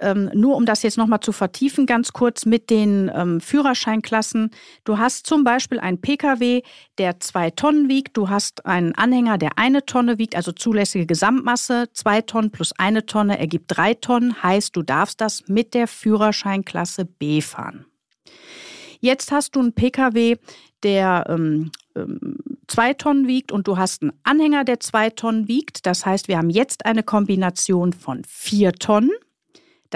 Ähm, 0.00 0.30
nur 0.34 0.56
um 0.56 0.66
das 0.66 0.82
jetzt 0.82 0.98
nochmal 0.98 1.20
zu 1.20 1.32
vertiefen, 1.32 1.86
ganz 1.86 2.12
kurz 2.12 2.46
mit 2.46 2.70
den 2.70 3.10
ähm, 3.14 3.40
Führerscheinklassen. 3.40 4.50
Du 4.84 4.98
hast 4.98 5.26
zum 5.26 5.44
Beispiel 5.44 5.80
einen 5.80 6.00
Pkw, 6.00 6.62
der 6.98 7.20
zwei 7.20 7.50
Tonnen 7.50 7.88
wiegt. 7.88 8.16
Du 8.16 8.28
hast 8.28 8.66
einen 8.66 8.94
Anhänger, 8.94 9.38
der 9.38 9.58
eine 9.58 9.84
Tonne 9.86 10.18
wiegt, 10.18 10.36
also 10.36 10.52
zulässige 10.52 11.06
Gesamtmasse. 11.06 11.88
Zwei 11.92 12.20
Tonnen 12.20 12.50
plus 12.50 12.72
eine 12.78 13.06
Tonne 13.06 13.38
ergibt 13.38 13.66
drei 13.68 13.94
Tonnen. 13.94 14.42
Heißt, 14.42 14.76
du 14.76 14.82
darfst 14.82 15.20
das 15.20 15.44
mit 15.48 15.74
der 15.74 15.88
Führerscheinklasse 15.88 17.04
B 17.04 17.40
fahren. 17.40 17.86
Jetzt 19.00 19.30
hast 19.30 19.56
du 19.56 19.60
einen 19.60 19.72
Pkw, 19.72 20.36
der 20.82 21.24
ähm, 21.28 21.70
ähm, 21.94 22.36
zwei 22.66 22.94
Tonnen 22.94 23.26
wiegt 23.26 23.52
und 23.52 23.66
du 23.68 23.76
hast 23.76 24.02
einen 24.02 24.12
Anhänger, 24.24 24.64
der 24.64 24.80
zwei 24.80 25.10
Tonnen 25.10 25.48
wiegt. 25.48 25.86
Das 25.86 26.06
heißt, 26.06 26.28
wir 26.28 26.38
haben 26.38 26.50
jetzt 26.50 26.86
eine 26.86 27.02
Kombination 27.02 27.92
von 27.92 28.22
vier 28.24 28.72
Tonnen. 28.72 29.10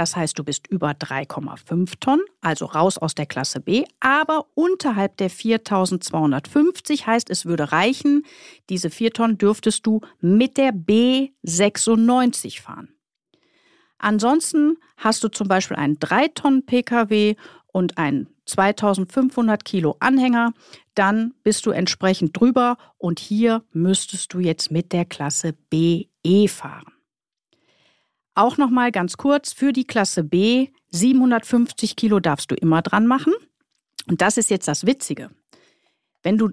Das 0.01 0.17
heißt, 0.17 0.39
du 0.39 0.45
bist 0.45 0.67
über 0.67 0.93
3,5 0.93 2.01
Tonnen, 2.01 2.25
also 2.41 2.65
raus 2.65 2.97
aus 2.97 3.15
der 3.15 3.27
Klasse 3.27 3.61
B, 3.61 3.85
aber 4.01 4.47
unterhalb 4.55 5.19
der 5.19 5.29
4250 5.29 7.07
heißt, 7.07 7.29
es 7.29 7.45
würde 7.45 7.71
reichen, 7.71 8.25
diese 8.71 8.89
4 8.89 9.13
Tonnen 9.13 9.37
dürftest 9.37 9.85
du 9.85 10.01
mit 10.23 10.57
der 10.57 10.73
B96 10.73 12.63
fahren. 12.63 12.95
Ansonsten 13.99 14.79
hast 14.97 15.23
du 15.23 15.29
zum 15.29 15.49
Beispiel 15.49 15.77
einen 15.77 15.99
3 15.99 16.29
Tonnen 16.29 16.65
Pkw 16.65 17.37
und 17.67 17.99
einen 17.99 18.31
2500 18.47 19.67
Kilo 19.67 19.97
Anhänger, 20.01 20.55
dann 20.95 21.35
bist 21.43 21.67
du 21.67 21.73
entsprechend 21.73 22.41
drüber 22.41 22.79
und 22.97 23.21
hier 23.21 23.65
müsstest 23.75 24.33
du 24.33 24.41
jetzt 24.41 24.71
mit 24.71 24.95
der 24.95 25.05
Klasse 25.05 25.53
BE 25.69 26.49
fahren. 26.49 26.91
Auch 28.35 28.57
noch 28.57 28.71
mal 28.71 28.93
ganz 28.93 29.17
kurz 29.17 29.53
für 29.53 29.73
die 29.73 29.87
Klasse 29.87 30.25
B 30.25 30.69
750 30.91 31.97
Kilo 31.97 32.21
darfst 32.21 32.51
du 32.51 32.55
immer 32.55 32.83
dran 32.83 33.07
machen. 33.07 33.33
Und 34.09 34.23
das 34.23 34.37
ist 34.37 34.51
jetzt 34.51 34.69
das 34.69 34.87
Witzige. 34.87 35.31
Wenn 36.23 36.39
du 36.39 36.51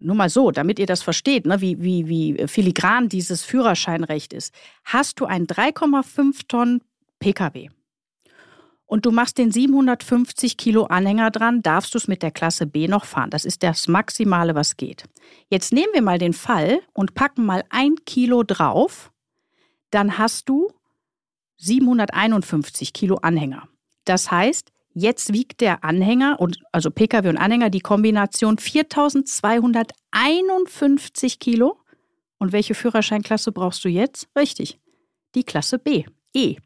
nur 0.00 0.14
mal 0.14 0.30
so, 0.30 0.50
damit 0.50 0.78
ihr 0.78 0.86
das 0.86 1.02
versteht, 1.02 1.46
ne, 1.46 1.60
wie, 1.60 1.82
wie, 1.82 2.08
wie 2.08 2.46
filigran 2.46 3.08
dieses 3.08 3.42
Führerscheinrecht 3.42 4.32
ist, 4.32 4.54
hast 4.84 5.20
du 5.20 5.26
einen 5.26 5.46
3,5 5.46 6.42
Tonnen 6.46 6.82
Pkw 7.18 7.68
und 8.88 9.04
du 9.04 9.12
machst 9.12 9.38
den 9.38 9.52
750 9.52 10.56
Kilo 10.56 10.84
Anhänger 10.84 11.30
dran, 11.30 11.62
darfst 11.62 11.94
du 11.94 11.98
es 11.98 12.08
mit 12.08 12.22
der 12.22 12.30
Klasse 12.30 12.66
B 12.66 12.88
noch 12.88 13.04
fahren. 13.04 13.30
Das 13.30 13.44
ist 13.44 13.62
das 13.62 13.86
Maximale, 13.86 14.54
was 14.54 14.76
geht. 14.76 15.04
Jetzt 15.48 15.72
nehmen 15.72 15.92
wir 15.92 16.02
mal 16.02 16.18
den 16.18 16.32
Fall 16.32 16.80
und 16.94 17.14
packen 17.14 17.44
mal 17.44 17.64
ein 17.68 17.96
Kilo 18.06 18.42
drauf, 18.42 19.12
dann 19.90 20.18
hast 20.18 20.48
du 20.48 20.72
751 21.58 22.92
Kilo 22.92 23.16
Anhänger. 23.16 23.68
Das 24.04 24.30
heißt, 24.30 24.70
jetzt 24.94 25.32
wiegt 25.32 25.60
der 25.60 25.82
Anhänger, 25.84 26.40
und 26.40 26.60
also 26.72 26.90
Pkw 26.90 27.28
und 27.28 27.36
Anhänger, 27.36 27.70
die 27.70 27.80
Kombination 27.80 28.58
4251 28.58 31.38
Kilo. 31.38 31.78
Und 32.38 32.52
welche 32.52 32.74
Führerscheinklasse 32.74 33.52
brauchst 33.52 33.84
du 33.84 33.88
jetzt? 33.88 34.28
Richtig, 34.36 34.80
die 35.34 35.44
Klasse 35.44 35.78
B. 35.78 36.04
E. 36.34 36.56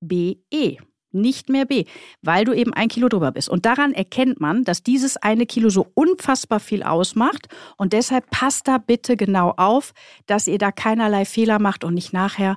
BE 0.00 0.78
nicht 1.12 1.48
mehr 1.48 1.64
B, 1.64 1.84
weil 2.22 2.44
du 2.44 2.52
eben 2.52 2.74
ein 2.74 2.88
Kilo 2.88 3.08
drüber 3.08 3.32
bist. 3.32 3.48
Und 3.48 3.66
daran 3.66 3.92
erkennt 3.92 4.40
man, 4.40 4.64
dass 4.64 4.82
dieses 4.82 5.16
eine 5.16 5.46
Kilo 5.46 5.70
so 5.70 5.86
unfassbar 5.94 6.60
viel 6.60 6.82
ausmacht. 6.82 7.48
Und 7.76 7.92
deshalb 7.92 8.30
passt 8.30 8.68
da 8.68 8.78
bitte 8.78 9.16
genau 9.16 9.54
auf, 9.56 9.92
dass 10.26 10.46
ihr 10.46 10.58
da 10.58 10.70
keinerlei 10.70 11.24
Fehler 11.24 11.58
macht 11.58 11.84
und 11.84 11.94
nicht 11.94 12.12
nachher 12.12 12.56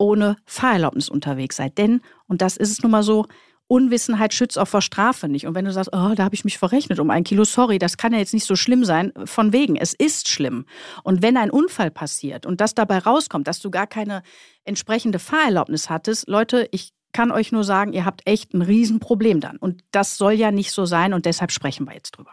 ohne 0.00 0.36
Fahrerlaubnis 0.46 1.08
unterwegs 1.08 1.56
seid. 1.56 1.78
Denn, 1.78 2.00
und 2.26 2.42
das 2.42 2.56
ist 2.56 2.70
es 2.70 2.82
nun 2.82 2.90
mal 2.90 3.02
so, 3.02 3.26
Unwissenheit 3.68 4.34
schützt 4.34 4.58
auch 4.58 4.66
vor 4.66 4.82
Strafe 4.82 5.28
nicht. 5.28 5.46
Und 5.46 5.54
wenn 5.54 5.64
du 5.64 5.72
sagst, 5.72 5.90
oh, 5.92 6.14
da 6.16 6.24
habe 6.24 6.34
ich 6.34 6.44
mich 6.44 6.58
verrechnet 6.58 6.98
um 6.98 7.10
ein 7.10 7.22
Kilo, 7.22 7.44
sorry, 7.44 7.78
das 7.78 7.96
kann 7.96 8.12
ja 8.12 8.18
jetzt 8.18 8.34
nicht 8.34 8.46
so 8.46 8.56
schlimm 8.56 8.84
sein, 8.84 9.12
von 9.26 9.52
wegen, 9.52 9.76
es 9.76 9.94
ist 9.94 10.28
schlimm. 10.28 10.64
Und 11.04 11.22
wenn 11.22 11.36
ein 11.36 11.50
Unfall 11.50 11.92
passiert 11.92 12.46
und 12.46 12.60
das 12.60 12.74
dabei 12.74 12.98
rauskommt, 12.98 13.46
dass 13.46 13.60
du 13.60 13.70
gar 13.70 13.86
keine 13.86 14.22
entsprechende 14.64 15.20
Fahrerlaubnis 15.20 15.88
hattest, 15.88 16.28
Leute, 16.28 16.66
ich 16.72 16.92
kann 17.12 17.30
euch 17.30 17.52
nur 17.52 17.62
sagen, 17.62 17.92
ihr 17.92 18.04
habt 18.04 18.22
echt 18.24 18.54
ein 18.54 18.62
Riesenproblem 18.62 19.40
dann. 19.40 19.56
Und 19.56 19.82
das 19.92 20.16
soll 20.16 20.32
ja 20.32 20.50
nicht 20.50 20.72
so 20.72 20.84
sein 20.84 21.12
und 21.12 21.26
deshalb 21.26 21.52
sprechen 21.52 21.86
wir 21.86 21.94
jetzt 21.94 22.12
drüber. 22.12 22.32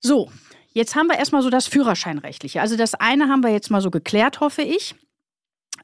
So, 0.00 0.30
jetzt 0.72 0.96
haben 0.96 1.06
wir 1.06 1.16
erstmal 1.16 1.42
so 1.42 1.48
das 1.48 1.66
Führerscheinrechtliche. 1.66 2.60
Also 2.60 2.76
das 2.76 2.94
eine 2.94 3.28
haben 3.28 3.42
wir 3.42 3.50
jetzt 3.50 3.70
mal 3.70 3.80
so 3.80 3.90
geklärt, 3.90 4.40
hoffe 4.40 4.62
ich. 4.62 4.94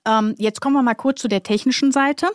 Ähm, 0.06 0.34
jetzt 0.38 0.60
kommen 0.60 0.74
wir 0.74 0.82
mal 0.82 0.94
kurz 0.94 1.20
zu 1.20 1.28
der 1.28 1.42
technischen 1.42 1.92
Seite. 1.92 2.28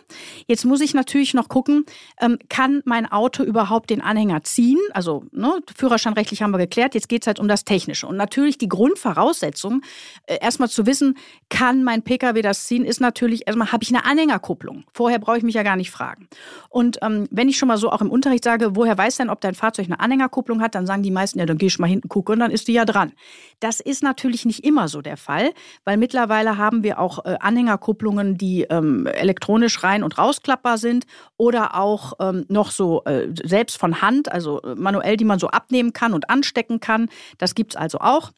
Jetzt 0.46 0.64
muss 0.64 0.80
ich 0.80 0.94
natürlich 0.94 1.34
noch 1.34 1.48
gucken, 1.48 1.84
ähm, 2.20 2.38
kann 2.48 2.82
mein 2.84 3.10
Auto 3.10 3.42
überhaupt 3.42 3.90
den 3.90 4.00
Anhänger 4.00 4.44
ziehen? 4.44 4.78
Also 4.92 5.24
ne, 5.32 5.60
Führerscheinrechtlich 5.76 6.42
haben 6.42 6.52
wir 6.52 6.58
geklärt, 6.58 6.94
jetzt 6.94 7.08
geht 7.08 7.22
es 7.22 7.26
halt 7.26 7.40
um 7.40 7.48
das 7.48 7.64
Technische. 7.64 8.06
Und 8.06 8.16
natürlich 8.16 8.58
die 8.58 8.68
Grundvoraussetzung, 8.68 9.82
äh, 10.26 10.38
erstmal 10.40 10.68
zu 10.68 10.86
wissen, 10.86 11.16
kann 11.48 11.82
mein 11.82 12.02
Pkw 12.02 12.40
das 12.42 12.66
ziehen, 12.66 12.84
ist 12.84 13.00
natürlich, 13.00 13.46
erstmal 13.46 13.72
habe 13.72 13.82
ich 13.82 13.90
eine 13.90 14.04
Anhängerkupplung. 14.04 14.84
Vorher 14.92 15.18
brauche 15.18 15.38
ich 15.38 15.42
mich 15.42 15.54
ja 15.54 15.62
gar 15.62 15.76
nicht 15.76 15.90
fragen. 15.90 16.28
Und 16.68 16.98
ähm, 17.02 17.26
wenn 17.30 17.48
ich 17.48 17.58
schon 17.58 17.68
mal 17.68 17.78
so 17.78 17.90
auch 17.90 18.00
im 18.00 18.10
Unterricht 18.10 18.44
sage, 18.44 18.76
woher 18.76 18.96
weiß 18.96 19.16
denn, 19.16 19.30
ob 19.30 19.40
dein 19.40 19.54
Fahrzeug 19.54 19.86
eine 19.86 19.98
Anhängerkupplung 19.98 20.60
hat, 20.60 20.74
dann 20.74 20.86
sagen 20.86 21.02
die 21.02 21.10
meisten, 21.10 21.38
ja, 21.38 21.46
dann 21.46 21.58
gehe 21.58 21.68
ich 21.68 21.78
mal 21.78 21.86
hinten 21.86 22.08
gucken 22.08 22.34
und 22.34 22.40
dann 22.40 22.50
ist 22.50 22.68
die 22.68 22.74
ja 22.74 22.84
dran. 22.84 23.12
Das 23.60 23.80
ist 23.80 24.02
natürlich 24.02 24.44
nicht 24.44 24.64
immer 24.64 24.88
so 24.88 25.02
der 25.02 25.16
Fall, 25.16 25.52
weil 25.84 25.96
mittlerweile 25.96 26.58
haben 26.58 26.82
wir 26.82 27.00
auch 27.00 27.24
äh, 27.24 27.36
Anhängerkupplungen, 27.56 28.36
die 28.36 28.62
ähm, 28.64 29.06
elektronisch 29.06 29.82
rein 29.82 30.02
und 30.02 30.18
rausklappbar 30.18 30.78
sind 30.78 31.06
oder 31.36 31.74
auch 31.74 32.12
ähm, 32.20 32.44
noch 32.48 32.70
so 32.70 33.02
äh, 33.04 33.28
selbst 33.44 33.78
von 33.78 34.02
Hand, 34.02 34.30
also 34.30 34.60
äh, 34.62 34.74
manuell, 34.74 35.16
die 35.16 35.24
man 35.24 35.38
so 35.38 35.48
abnehmen 35.48 35.92
kann 35.92 36.12
und 36.12 36.28
anstecken 36.28 36.80
kann. 36.80 37.08
Das 37.38 37.54
gibt 37.54 37.72
es 37.72 37.76
also 37.76 37.98
auch. 37.98 38.32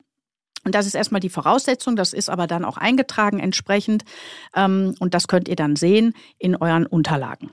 Und 0.64 0.74
das 0.74 0.86
ist 0.86 0.94
erstmal 0.94 1.20
die 1.20 1.30
Voraussetzung, 1.30 1.96
das 1.96 2.12
ist 2.12 2.28
aber 2.28 2.46
dann 2.46 2.64
auch 2.64 2.76
eingetragen 2.76 3.40
entsprechend. 3.40 4.04
Ähm, 4.54 4.94
und 5.00 5.14
das 5.14 5.26
könnt 5.26 5.48
ihr 5.48 5.56
dann 5.56 5.76
sehen 5.76 6.14
in 6.38 6.54
euren 6.56 6.86
Unterlagen. 6.86 7.50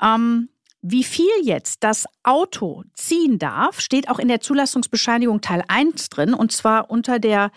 Ähm, 0.00 0.48
wie 0.82 1.04
viel 1.04 1.30
jetzt 1.42 1.84
das 1.84 2.06
Auto 2.24 2.82
ziehen 2.94 3.38
darf, 3.38 3.80
steht 3.80 4.08
auch 4.08 4.18
in 4.18 4.28
der 4.28 4.40
Zulassungsbescheinigung 4.40 5.40
Teil 5.40 5.62
1 5.68 6.08
drin, 6.08 6.34
und 6.34 6.50
zwar 6.50 6.90
unter 6.90 7.18
der 7.20 7.52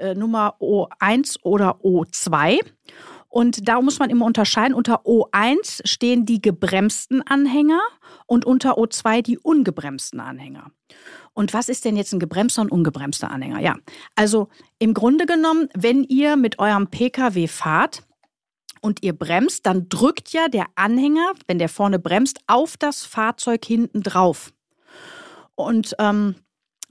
äh, 0.00 0.14
Nummer 0.14 0.56
O1 0.60 1.38
oder 1.42 1.76
O2. 1.82 2.58
Und 3.28 3.68
da 3.68 3.80
muss 3.80 4.00
man 4.00 4.10
immer 4.10 4.26
unterscheiden. 4.26 4.74
Unter 4.74 5.02
O1 5.06 5.86
stehen 5.86 6.26
die 6.26 6.42
gebremsten 6.42 7.22
Anhänger 7.22 7.80
und 8.26 8.44
unter 8.44 8.76
O2 8.76 9.22
die 9.22 9.38
ungebremsten 9.38 10.18
Anhänger. 10.18 10.72
Und 11.32 11.54
was 11.54 11.68
ist 11.68 11.84
denn 11.84 11.96
jetzt 11.96 12.12
ein 12.12 12.18
gebremster 12.18 12.62
und 12.62 12.72
ungebremster 12.72 13.30
Anhänger? 13.30 13.60
Ja, 13.60 13.76
also 14.16 14.48
im 14.80 14.94
Grunde 14.94 15.26
genommen, 15.26 15.68
wenn 15.74 16.02
ihr 16.02 16.36
mit 16.36 16.58
eurem 16.58 16.88
Pkw 16.88 17.46
fahrt, 17.46 18.02
und 18.80 19.02
ihr 19.02 19.12
bremst, 19.12 19.66
dann 19.66 19.88
drückt 19.88 20.32
ja 20.32 20.48
der 20.48 20.66
Anhänger, 20.74 21.32
wenn 21.46 21.58
der 21.58 21.68
vorne 21.68 21.98
bremst, 21.98 22.40
auf 22.46 22.76
das 22.76 23.04
Fahrzeug 23.04 23.64
hinten 23.64 24.02
drauf. 24.02 24.52
Und 25.54 25.94
ähm, 25.98 26.36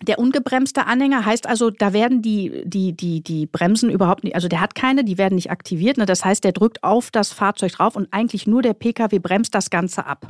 der 0.02 0.20
ungebremste 0.20 0.86
Anhänger 0.86 1.26
heißt 1.26 1.48
also, 1.48 1.70
da 1.70 1.94
werden 1.94 2.22
die, 2.22 2.64
die, 2.66 2.94
die, 2.94 3.22
die 3.22 3.46
Bremsen 3.46 3.90
überhaupt 3.90 4.24
nicht, 4.24 4.36
also 4.36 4.48
der 4.48 4.62
hat 4.62 4.76
keine, 4.76 5.04
die 5.04 5.18
werden 5.18 5.36
nicht 5.36 5.52
aktiviert. 5.52 5.98
Ne? 5.98 6.06
Das 6.06 6.24
heißt, 6.24 6.44
der 6.44 6.52
drückt 6.52 6.84
auf 6.84 7.12
das 7.12 7.32
Fahrzeug 7.34 7.74
drauf 7.74 7.96
und 7.96 8.08
eigentlich 8.12 8.48
nur 8.48 8.62
der 8.62 8.74
Pkw 8.74 9.20
bremst 9.20 9.54
das 9.56 9.70
Ganze 9.70 10.06
ab. 10.06 10.28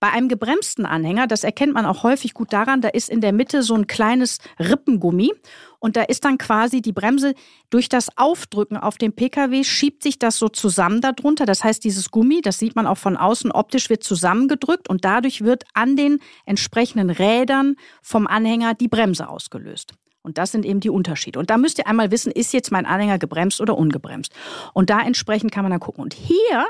Bei 0.00 0.10
einem 0.10 0.28
gebremsten 0.28 0.86
Anhänger, 0.86 1.26
das 1.26 1.44
erkennt 1.44 1.74
man 1.74 1.86
auch 1.86 2.02
häufig 2.02 2.34
gut 2.34 2.52
daran, 2.52 2.80
da 2.80 2.88
ist 2.88 3.08
in 3.08 3.20
der 3.20 3.32
Mitte 3.32 3.62
so 3.62 3.74
ein 3.74 3.86
kleines 3.86 4.38
Rippengummi 4.58 5.32
und 5.78 5.96
da 5.96 6.02
ist 6.02 6.24
dann 6.24 6.38
quasi 6.38 6.80
die 6.80 6.92
Bremse 6.92 7.34
durch 7.70 7.88
das 7.88 8.16
Aufdrücken 8.16 8.76
auf 8.76 8.98
dem 8.98 9.12
Pkw 9.12 9.64
schiebt 9.64 10.02
sich 10.02 10.18
das 10.18 10.38
so 10.38 10.48
zusammen 10.48 11.00
darunter. 11.00 11.44
Das 11.44 11.64
heißt, 11.64 11.82
dieses 11.82 12.10
Gummi, 12.10 12.40
das 12.40 12.58
sieht 12.58 12.76
man 12.76 12.86
auch 12.86 12.98
von 12.98 13.16
außen 13.16 13.50
optisch, 13.50 13.90
wird 13.90 14.04
zusammengedrückt 14.04 14.88
und 14.88 15.04
dadurch 15.04 15.42
wird 15.42 15.64
an 15.74 15.96
den 15.96 16.20
entsprechenden 16.46 17.10
Rädern 17.10 17.76
vom 18.00 18.26
Anhänger 18.26 18.74
die 18.74 18.88
Bremse 18.88 19.28
ausgelöst. 19.28 19.94
Und 20.22 20.38
das 20.38 20.52
sind 20.52 20.64
eben 20.64 20.80
die 20.80 20.90
Unterschiede. 20.90 21.38
Und 21.38 21.50
da 21.50 21.58
müsst 21.58 21.78
ihr 21.78 21.86
einmal 21.86 22.10
wissen, 22.10 22.30
ist 22.30 22.52
jetzt 22.52 22.70
mein 22.70 22.86
Anhänger 22.86 23.18
gebremst 23.18 23.60
oder 23.60 23.76
ungebremst. 23.76 24.32
Und 24.72 24.90
da 24.90 25.00
entsprechend 25.00 25.52
kann 25.52 25.64
man 25.64 25.70
dann 25.70 25.80
gucken. 25.80 26.02
Und 26.02 26.14
hier 26.14 26.66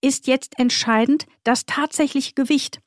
ist 0.00 0.26
jetzt 0.26 0.58
entscheidend 0.58 1.26
das 1.44 1.66
tatsächliche 1.66 2.34
Gewicht. 2.34 2.80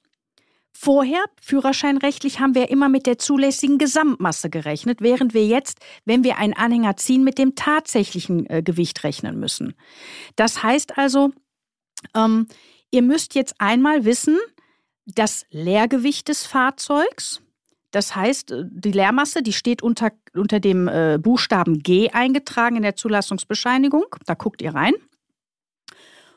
Vorher, 0.75 1.23
führerscheinrechtlich, 1.39 2.39
haben 2.39 2.55
wir 2.55 2.69
immer 2.69 2.89
mit 2.89 3.05
der 3.05 3.19
zulässigen 3.19 3.77
Gesamtmasse 3.77 4.49
gerechnet, 4.49 5.01
während 5.01 5.33
wir 5.33 5.45
jetzt, 5.45 5.79
wenn 6.03 6.23
wir 6.23 6.37
einen 6.37 6.53
Anhänger 6.53 6.97
ziehen, 6.97 7.23
mit 7.23 7.37
dem 7.37 7.55
tatsächlichen 7.55 8.49
äh, 8.49 8.63
Gewicht 8.63 9.03
rechnen 9.03 9.39
müssen. 9.39 9.75
Das 10.35 10.63
heißt 10.63 10.97
also, 10.97 11.31
ähm, 12.15 12.47
ihr 12.89 13.03
müsst 13.03 13.35
jetzt 13.35 13.55
einmal 13.59 14.03
wissen, 14.03 14.39
das 15.05 15.45
Leergewicht 15.51 16.27
des 16.27 16.45
Fahrzeugs, 16.45 17.42
das 17.93 18.15
heißt, 18.15 18.51
äh, 18.51 18.63
die 18.69 18.91
Leermasse, 18.91 19.41
die 19.41 19.53
steht 19.53 19.81
unter, 19.81 20.11
unter 20.33 20.59
dem 20.59 20.89
äh, 20.89 21.17
Buchstaben 21.21 21.79
G 21.79 22.09
eingetragen 22.09 22.75
in 22.75 22.83
der 22.83 22.97
Zulassungsbescheinigung. 22.97 24.05
Da 24.25 24.33
guckt 24.33 24.61
ihr 24.61 24.73
rein. 24.73 24.93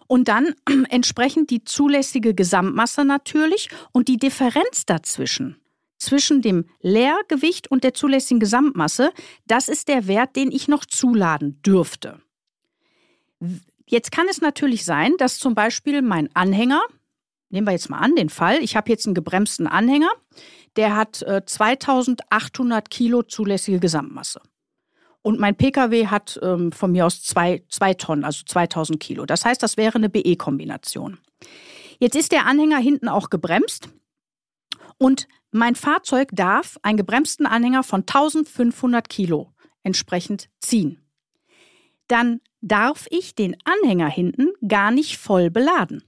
Und 0.07 0.29
dann 0.29 0.55
entsprechend 0.91 1.51
die 1.51 1.65
zulässige 1.65 2.35
Gesamtmasse 2.35 3.05
natürlich 3.05 3.71
und 3.91 4.07
die 4.07 4.19
Differenz 4.19 4.87
dazwischen 4.87 5.57
zwischen 5.99 6.43
dem 6.43 6.67
Leergewicht 6.83 7.71
und 7.71 7.83
der 7.83 7.95
zulässigen 7.95 8.39
Gesamtmasse, 8.39 9.13
das 9.47 9.71
ist 9.71 9.89
der 9.89 10.07
Wert, 10.07 10.37
den 10.37 10.53
ich 10.53 10.69
noch 10.69 10.85
zuladen 10.85 11.63
dürfte. 11.63 12.21
Jetzt 13.87 14.13
kann 14.13 14.27
es 14.29 14.43
natürlich 14.43 14.85
sein, 14.85 15.15
dass 15.17 15.39
zum 15.39 15.55
Beispiel 15.55 16.03
mein 16.03 16.29
Anhänger, 16.35 16.83
nehmen 17.51 17.67
wir 17.67 17.73
jetzt 17.73 17.91
mal 17.91 17.99
an 17.99 18.15
den 18.15 18.29
Fall, 18.29 18.59
ich 18.63 18.77
habe 18.77 18.91
jetzt 18.91 19.07
einen 19.07 19.15
gebremsten 19.15 19.67
Anhänger, 19.67 20.11
der 20.77 20.97
hat 20.97 21.23
äh, 21.23 21.43
2800 21.45 22.91
Kilo 22.91 23.23
zulässige 23.23 23.81
Gesamtmasse. 23.81 24.41
Und 25.23 25.41
mein 25.41 25.57
Pkw 25.57 26.07
hat 26.07 26.39
ähm, 26.43 26.71
von 26.71 26.93
mir 26.93 27.07
aus 27.07 27.23
zwei, 27.23 27.65
zwei 27.69 27.95
Tonnen, 27.95 28.25
also 28.25 28.45
2000 28.47 29.01
Kilo. 29.01 29.27
Das 29.27 29.45
heißt, 29.45 29.61
das 29.63 29.77
wäre 29.77 29.97
eine 29.97 30.09
BE-Kombination. 30.09 31.19
Jetzt 31.99 32.15
ist 32.15 32.31
der 32.31 32.47
Anhänger 32.47 32.79
hinten 32.79 33.09
auch 33.09 33.31
gebremst 33.31 33.89
und 34.99 35.27
mein 35.51 35.75
Fahrzeug 35.75 36.29
darf 36.33 36.77
einen 36.83 36.99
gebremsten 36.99 37.47
Anhänger 37.47 37.83
von 37.83 38.03
1500 38.03 39.09
Kilo 39.09 39.53
entsprechend 39.83 40.49
ziehen. 40.61 41.03
Dann 42.09 42.41
darf 42.61 43.07
ich 43.11 43.35
den 43.35 43.57
Anhänger 43.65 44.09
hinten 44.09 44.51
gar 44.67 44.91
nicht 44.91 45.19
voll 45.19 45.51
beladen. 45.51 46.05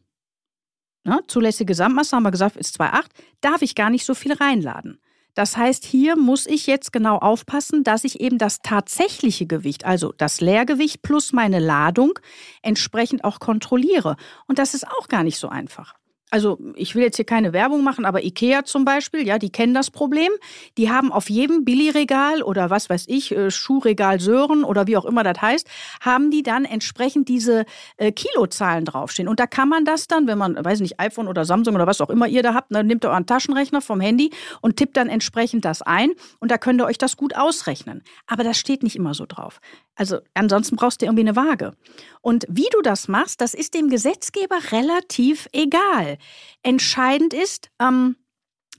Ne? 1.04 1.20
Zulässige 1.26 1.66
Gesamtmasse, 1.66 2.16
haben 2.16 2.22
wir 2.22 2.30
gesagt, 2.30 2.56
ist 2.56 2.80
2,8, 2.80 3.04
darf 3.40 3.62
ich 3.62 3.74
gar 3.74 3.90
nicht 3.90 4.04
so 4.04 4.14
viel 4.14 4.32
reinladen. 4.32 5.00
Das 5.34 5.56
heißt, 5.56 5.84
hier 5.84 6.16
muss 6.16 6.46
ich 6.46 6.66
jetzt 6.66 6.92
genau 6.92 7.18
aufpassen, 7.18 7.84
dass 7.84 8.02
ich 8.02 8.20
eben 8.20 8.38
das 8.38 8.58
tatsächliche 8.60 9.46
Gewicht, 9.46 9.84
also 9.84 10.12
das 10.16 10.40
Leergewicht 10.40 11.02
plus 11.02 11.32
meine 11.32 11.60
Ladung, 11.60 12.18
entsprechend 12.62 13.22
auch 13.22 13.38
kontrolliere. 13.38 14.16
Und 14.46 14.58
das 14.58 14.74
ist 14.74 14.88
auch 14.88 15.06
gar 15.06 15.22
nicht 15.22 15.38
so 15.38 15.48
einfach 15.48 15.94
also 16.30 16.58
ich 16.74 16.94
will 16.94 17.02
jetzt 17.02 17.16
hier 17.16 17.24
keine 17.24 17.52
Werbung 17.52 17.82
machen, 17.82 18.04
aber 18.04 18.22
Ikea 18.22 18.64
zum 18.64 18.84
Beispiel, 18.84 19.26
ja, 19.26 19.38
die 19.38 19.50
kennen 19.50 19.74
das 19.74 19.90
Problem. 19.90 20.30
Die 20.76 20.90
haben 20.90 21.10
auf 21.10 21.30
jedem 21.30 21.64
Billigregal 21.64 22.42
oder 22.42 22.70
was 22.70 22.90
weiß 22.90 23.06
ich, 23.08 23.32
äh, 23.32 23.50
Schuhregal 23.50 24.20
Sören 24.20 24.64
oder 24.64 24.86
wie 24.86 24.96
auch 24.96 25.04
immer 25.04 25.22
das 25.22 25.40
heißt, 25.40 25.68
haben 26.00 26.30
die 26.30 26.42
dann 26.42 26.64
entsprechend 26.64 27.28
diese 27.28 27.64
äh, 27.96 28.12
Kilozahlen 28.12 28.84
draufstehen. 28.84 29.28
Und 29.28 29.40
da 29.40 29.46
kann 29.46 29.68
man 29.68 29.84
das 29.84 30.06
dann, 30.06 30.26
wenn 30.26 30.38
man, 30.38 30.62
weiß 30.62 30.80
nicht, 30.80 31.00
iPhone 31.00 31.28
oder 31.28 31.44
Samsung 31.44 31.74
oder 31.74 31.86
was 31.86 32.00
auch 32.00 32.10
immer 32.10 32.28
ihr 32.28 32.42
da 32.42 32.54
habt, 32.54 32.74
dann 32.74 32.86
nimmt 32.86 33.04
ihr 33.04 33.10
euren 33.10 33.26
Taschenrechner 33.26 33.80
vom 33.80 34.00
Handy 34.00 34.30
und 34.60 34.76
tippt 34.76 34.96
dann 34.96 35.08
entsprechend 35.08 35.64
das 35.64 35.82
ein 35.82 36.12
und 36.40 36.50
da 36.50 36.58
könnt 36.58 36.80
ihr 36.80 36.86
euch 36.86 36.98
das 36.98 37.16
gut 37.16 37.36
ausrechnen. 37.36 38.02
Aber 38.26 38.44
das 38.44 38.58
steht 38.58 38.82
nicht 38.82 38.96
immer 38.96 39.14
so 39.14 39.24
drauf. 39.26 39.60
Also 39.98 40.20
ansonsten 40.32 40.76
brauchst 40.76 41.02
du 41.02 41.06
irgendwie 41.06 41.28
eine 41.28 41.34
Waage. 41.34 41.76
Und 42.20 42.46
wie 42.48 42.68
du 42.70 42.82
das 42.82 43.08
machst, 43.08 43.40
das 43.40 43.52
ist 43.52 43.74
dem 43.74 43.90
Gesetzgeber 43.90 44.56
relativ 44.70 45.48
egal. 45.52 46.18
Entscheidend 46.62 47.34
ist, 47.34 47.68
ähm, 47.80 48.16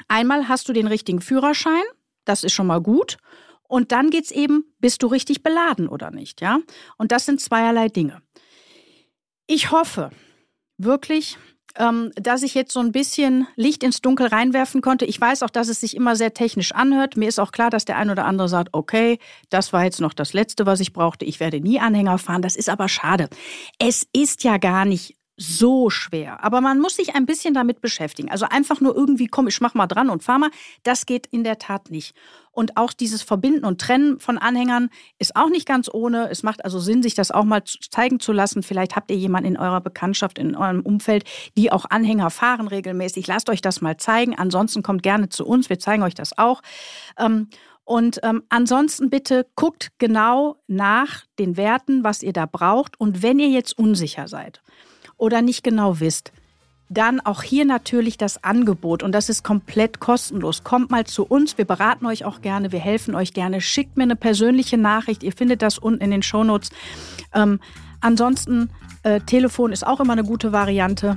einmal 0.07 0.47
hast 0.47 0.69
du 0.69 0.73
den 0.73 0.87
richtigen 0.87 1.19
Führerschein, 1.19 1.83
das 2.23 2.45
ist 2.45 2.53
schon 2.53 2.67
mal 2.67 2.79
gut. 2.79 3.17
Und 3.67 3.91
dann 3.91 4.11
geht 4.11 4.25
es 4.25 4.31
eben, 4.31 4.73
bist 4.79 5.03
du 5.03 5.07
richtig 5.07 5.43
beladen 5.43 5.89
oder 5.89 6.09
nicht, 6.09 6.39
ja? 6.39 6.59
Und 6.97 7.11
das 7.11 7.25
sind 7.25 7.41
zweierlei 7.41 7.89
Dinge. 7.89 8.21
Ich 9.45 9.71
hoffe 9.71 10.11
wirklich, 10.77 11.37
ähm, 11.77 12.11
dass 12.15 12.43
ich 12.43 12.53
jetzt 12.53 12.71
so 12.71 12.79
ein 12.79 12.91
bisschen 12.91 13.47
Licht 13.55 13.83
ins 13.83 14.01
Dunkel 14.01 14.27
reinwerfen 14.27 14.81
konnte. 14.81 15.05
Ich 15.05 15.19
weiß 15.19 15.43
auch, 15.43 15.49
dass 15.49 15.67
es 15.67 15.79
sich 15.79 15.95
immer 15.95 16.15
sehr 16.15 16.33
technisch 16.33 16.73
anhört. 16.73 17.17
Mir 17.17 17.29
ist 17.29 17.39
auch 17.39 17.51
klar, 17.51 17.69
dass 17.69 17.85
der 17.85 17.97
ein 17.97 18.09
oder 18.09 18.25
andere 18.25 18.49
sagt, 18.49 18.69
okay, 18.73 19.19
das 19.49 19.73
war 19.73 19.83
jetzt 19.83 20.01
noch 20.01 20.13
das 20.13 20.33
Letzte, 20.33 20.65
was 20.65 20.79
ich 20.79 20.93
brauchte. 20.93 21.25
Ich 21.25 21.39
werde 21.39 21.59
nie 21.59 21.79
Anhänger 21.79 22.17
fahren. 22.17 22.41
Das 22.41 22.55
ist 22.55 22.69
aber 22.69 22.89
schade. 22.89 23.29
Es 23.77 24.07
ist 24.13 24.43
ja 24.43 24.57
gar 24.57 24.85
nicht 24.85 25.18
so 25.41 25.89
schwer. 25.89 26.43
Aber 26.43 26.59
man 26.59 26.79
muss 26.79 26.97
sich 26.97 27.15
ein 27.15 27.25
bisschen 27.25 27.53
damit 27.53 27.79
beschäftigen. 27.79 28.29
Also 28.29 28.45
einfach 28.49 28.81
nur 28.81 28.93
irgendwie, 28.93 29.27
komm, 29.27 29.47
ich 29.47 29.61
mach 29.61 29.73
mal 29.73 29.87
dran 29.87 30.09
und 30.09 30.21
fahr 30.21 30.37
mal. 30.37 30.51
Das 30.83 31.05
geht 31.05 31.27
in 31.27 31.45
der 31.45 31.57
Tat 31.57 31.89
nicht. 31.89 32.13
Und 32.51 32.75
auch 32.75 32.91
dieses 32.91 33.21
Verbinden 33.21 33.63
und 33.63 33.79
Trennen 33.79 34.19
von 34.19 34.37
Anhängern 34.37 34.89
ist 35.17 35.37
auch 35.37 35.49
nicht 35.49 35.65
ganz 35.65 35.89
ohne. 35.91 36.29
Es 36.29 36.43
macht 36.43 36.65
also 36.65 36.77
Sinn, 36.79 37.01
sich 37.01 37.15
das 37.15 37.31
auch 37.31 37.45
mal 37.45 37.63
zeigen 37.63 38.19
zu 38.19 38.33
lassen. 38.33 38.63
Vielleicht 38.63 38.97
habt 38.97 39.09
ihr 39.11 39.17
jemanden 39.17 39.51
in 39.51 39.57
eurer 39.57 39.79
Bekanntschaft, 39.79 40.37
in 40.37 40.57
eurem 40.57 40.81
Umfeld, 40.81 41.23
die 41.55 41.71
auch 41.71 41.85
Anhänger 41.89 42.31
fahren 42.31 42.67
regelmäßig. 42.67 43.25
Lasst 43.27 43.49
euch 43.49 43.61
das 43.61 43.79
mal 43.79 43.95
zeigen. 43.95 44.37
Ansonsten 44.37 44.83
kommt 44.83 45.03
gerne 45.03 45.29
zu 45.29 45.45
uns. 45.45 45.69
Wir 45.69 45.79
zeigen 45.79 46.03
euch 46.03 46.15
das 46.15 46.37
auch. 46.37 46.61
Ähm, 47.17 47.47
und 47.85 48.19
ähm, 48.23 48.43
ansonsten 48.49 49.09
bitte 49.09 49.47
guckt 49.55 49.93
genau 49.97 50.57
nach 50.67 51.23
den 51.39 51.55
Werten, 51.55 52.03
was 52.03 52.23
ihr 52.23 52.33
da 52.33 52.45
braucht. 52.45 52.99
Und 52.99 53.23
wenn 53.23 53.39
ihr 53.39 53.49
jetzt 53.49 53.77
unsicher 53.79 54.27
seid, 54.27 54.61
oder 55.19 55.43
nicht 55.43 55.63
genau 55.63 55.99
wisst, 55.99 56.31
dann 56.89 57.19
auch 57.19 57.43
hier 57.43 57.65
natürlich 57.65 58.17
das 58.17 58.43
Angebot 58.43 59.03
und 59.03 59.11
das 59.11 59.29
ist 59.29 59.43
komplett 59.43 59.99
kostenlos. 59.99 60.63
Kommt 60.63 60.89
mal 60.89 61.05
zu 61.05 61.23
uns, 61.23 61.57
wir 61.57 61.65
beraten 61.65 62.07
euch 62.07 62.25
auch 62.25 62.41
gerne, 62.41 62.71
wir 62.71 62.79
helfen 62.79 63.13
euch 63.13 63.33
gerne. 63.33 63.61
Schickt 63.61 63.95
mir 63.95 64.03
eine 64.03 64.15
persönliche 64.15 64.77
Nachricht, 64.77 65.21
ihr 65.21 65.31
findet 65.31 65.61
das 65.61 65.77
unten 65.77 66.03
in 66.03 66.09
den 66.09 66.23
Shownotes. 66.23 66.71
Ähm, 67.33 67.59
ansonsten, 68.01 68.71
äh, 69.03 69.21
Telefon 69.21 69.71
ist 69.71 69.85
auch 69.85 69.99
immer 69.99 70.13
eine 70.13 70.23
gute 70.23 70.51
Variante. 70.51 71.15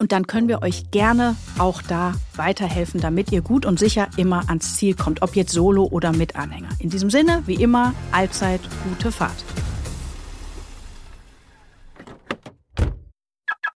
Und 0.00 0.12
dann 0.12 0.28
können 0.28 0.46
wir 0.46 0.62
euch 0.62 0.92
gerne 0.92 1.34
auch 1.58 1.82
da 1.82 2.14
weiterhelfen, 2.36 3.00
damit 3.00 3.32
ihr 3.32 3.40
gut 3.40 3.66
und 3.66 3.80
sicher 3.80 4.08
immer 4.16 4.48
ans 4.48 4.76
Ziel 4.76 4.94
kommt, 4.94 5.22
ob 5.22 5.34
jetzt 5.34 5.52
solo 5.52 5.84
oder 5.84 6.12
mit 6.12 6.36
Anhänger. 6.36 6.68
In 6.78 6.88
diesem 6.88 7.10
Sinne, 7.10 7.42
wie 7.46 7.60
immer, 7.60 7.94
allzeit 8.12 8.60
gute 8.84 9.10
Fahrt. 9.10 9.44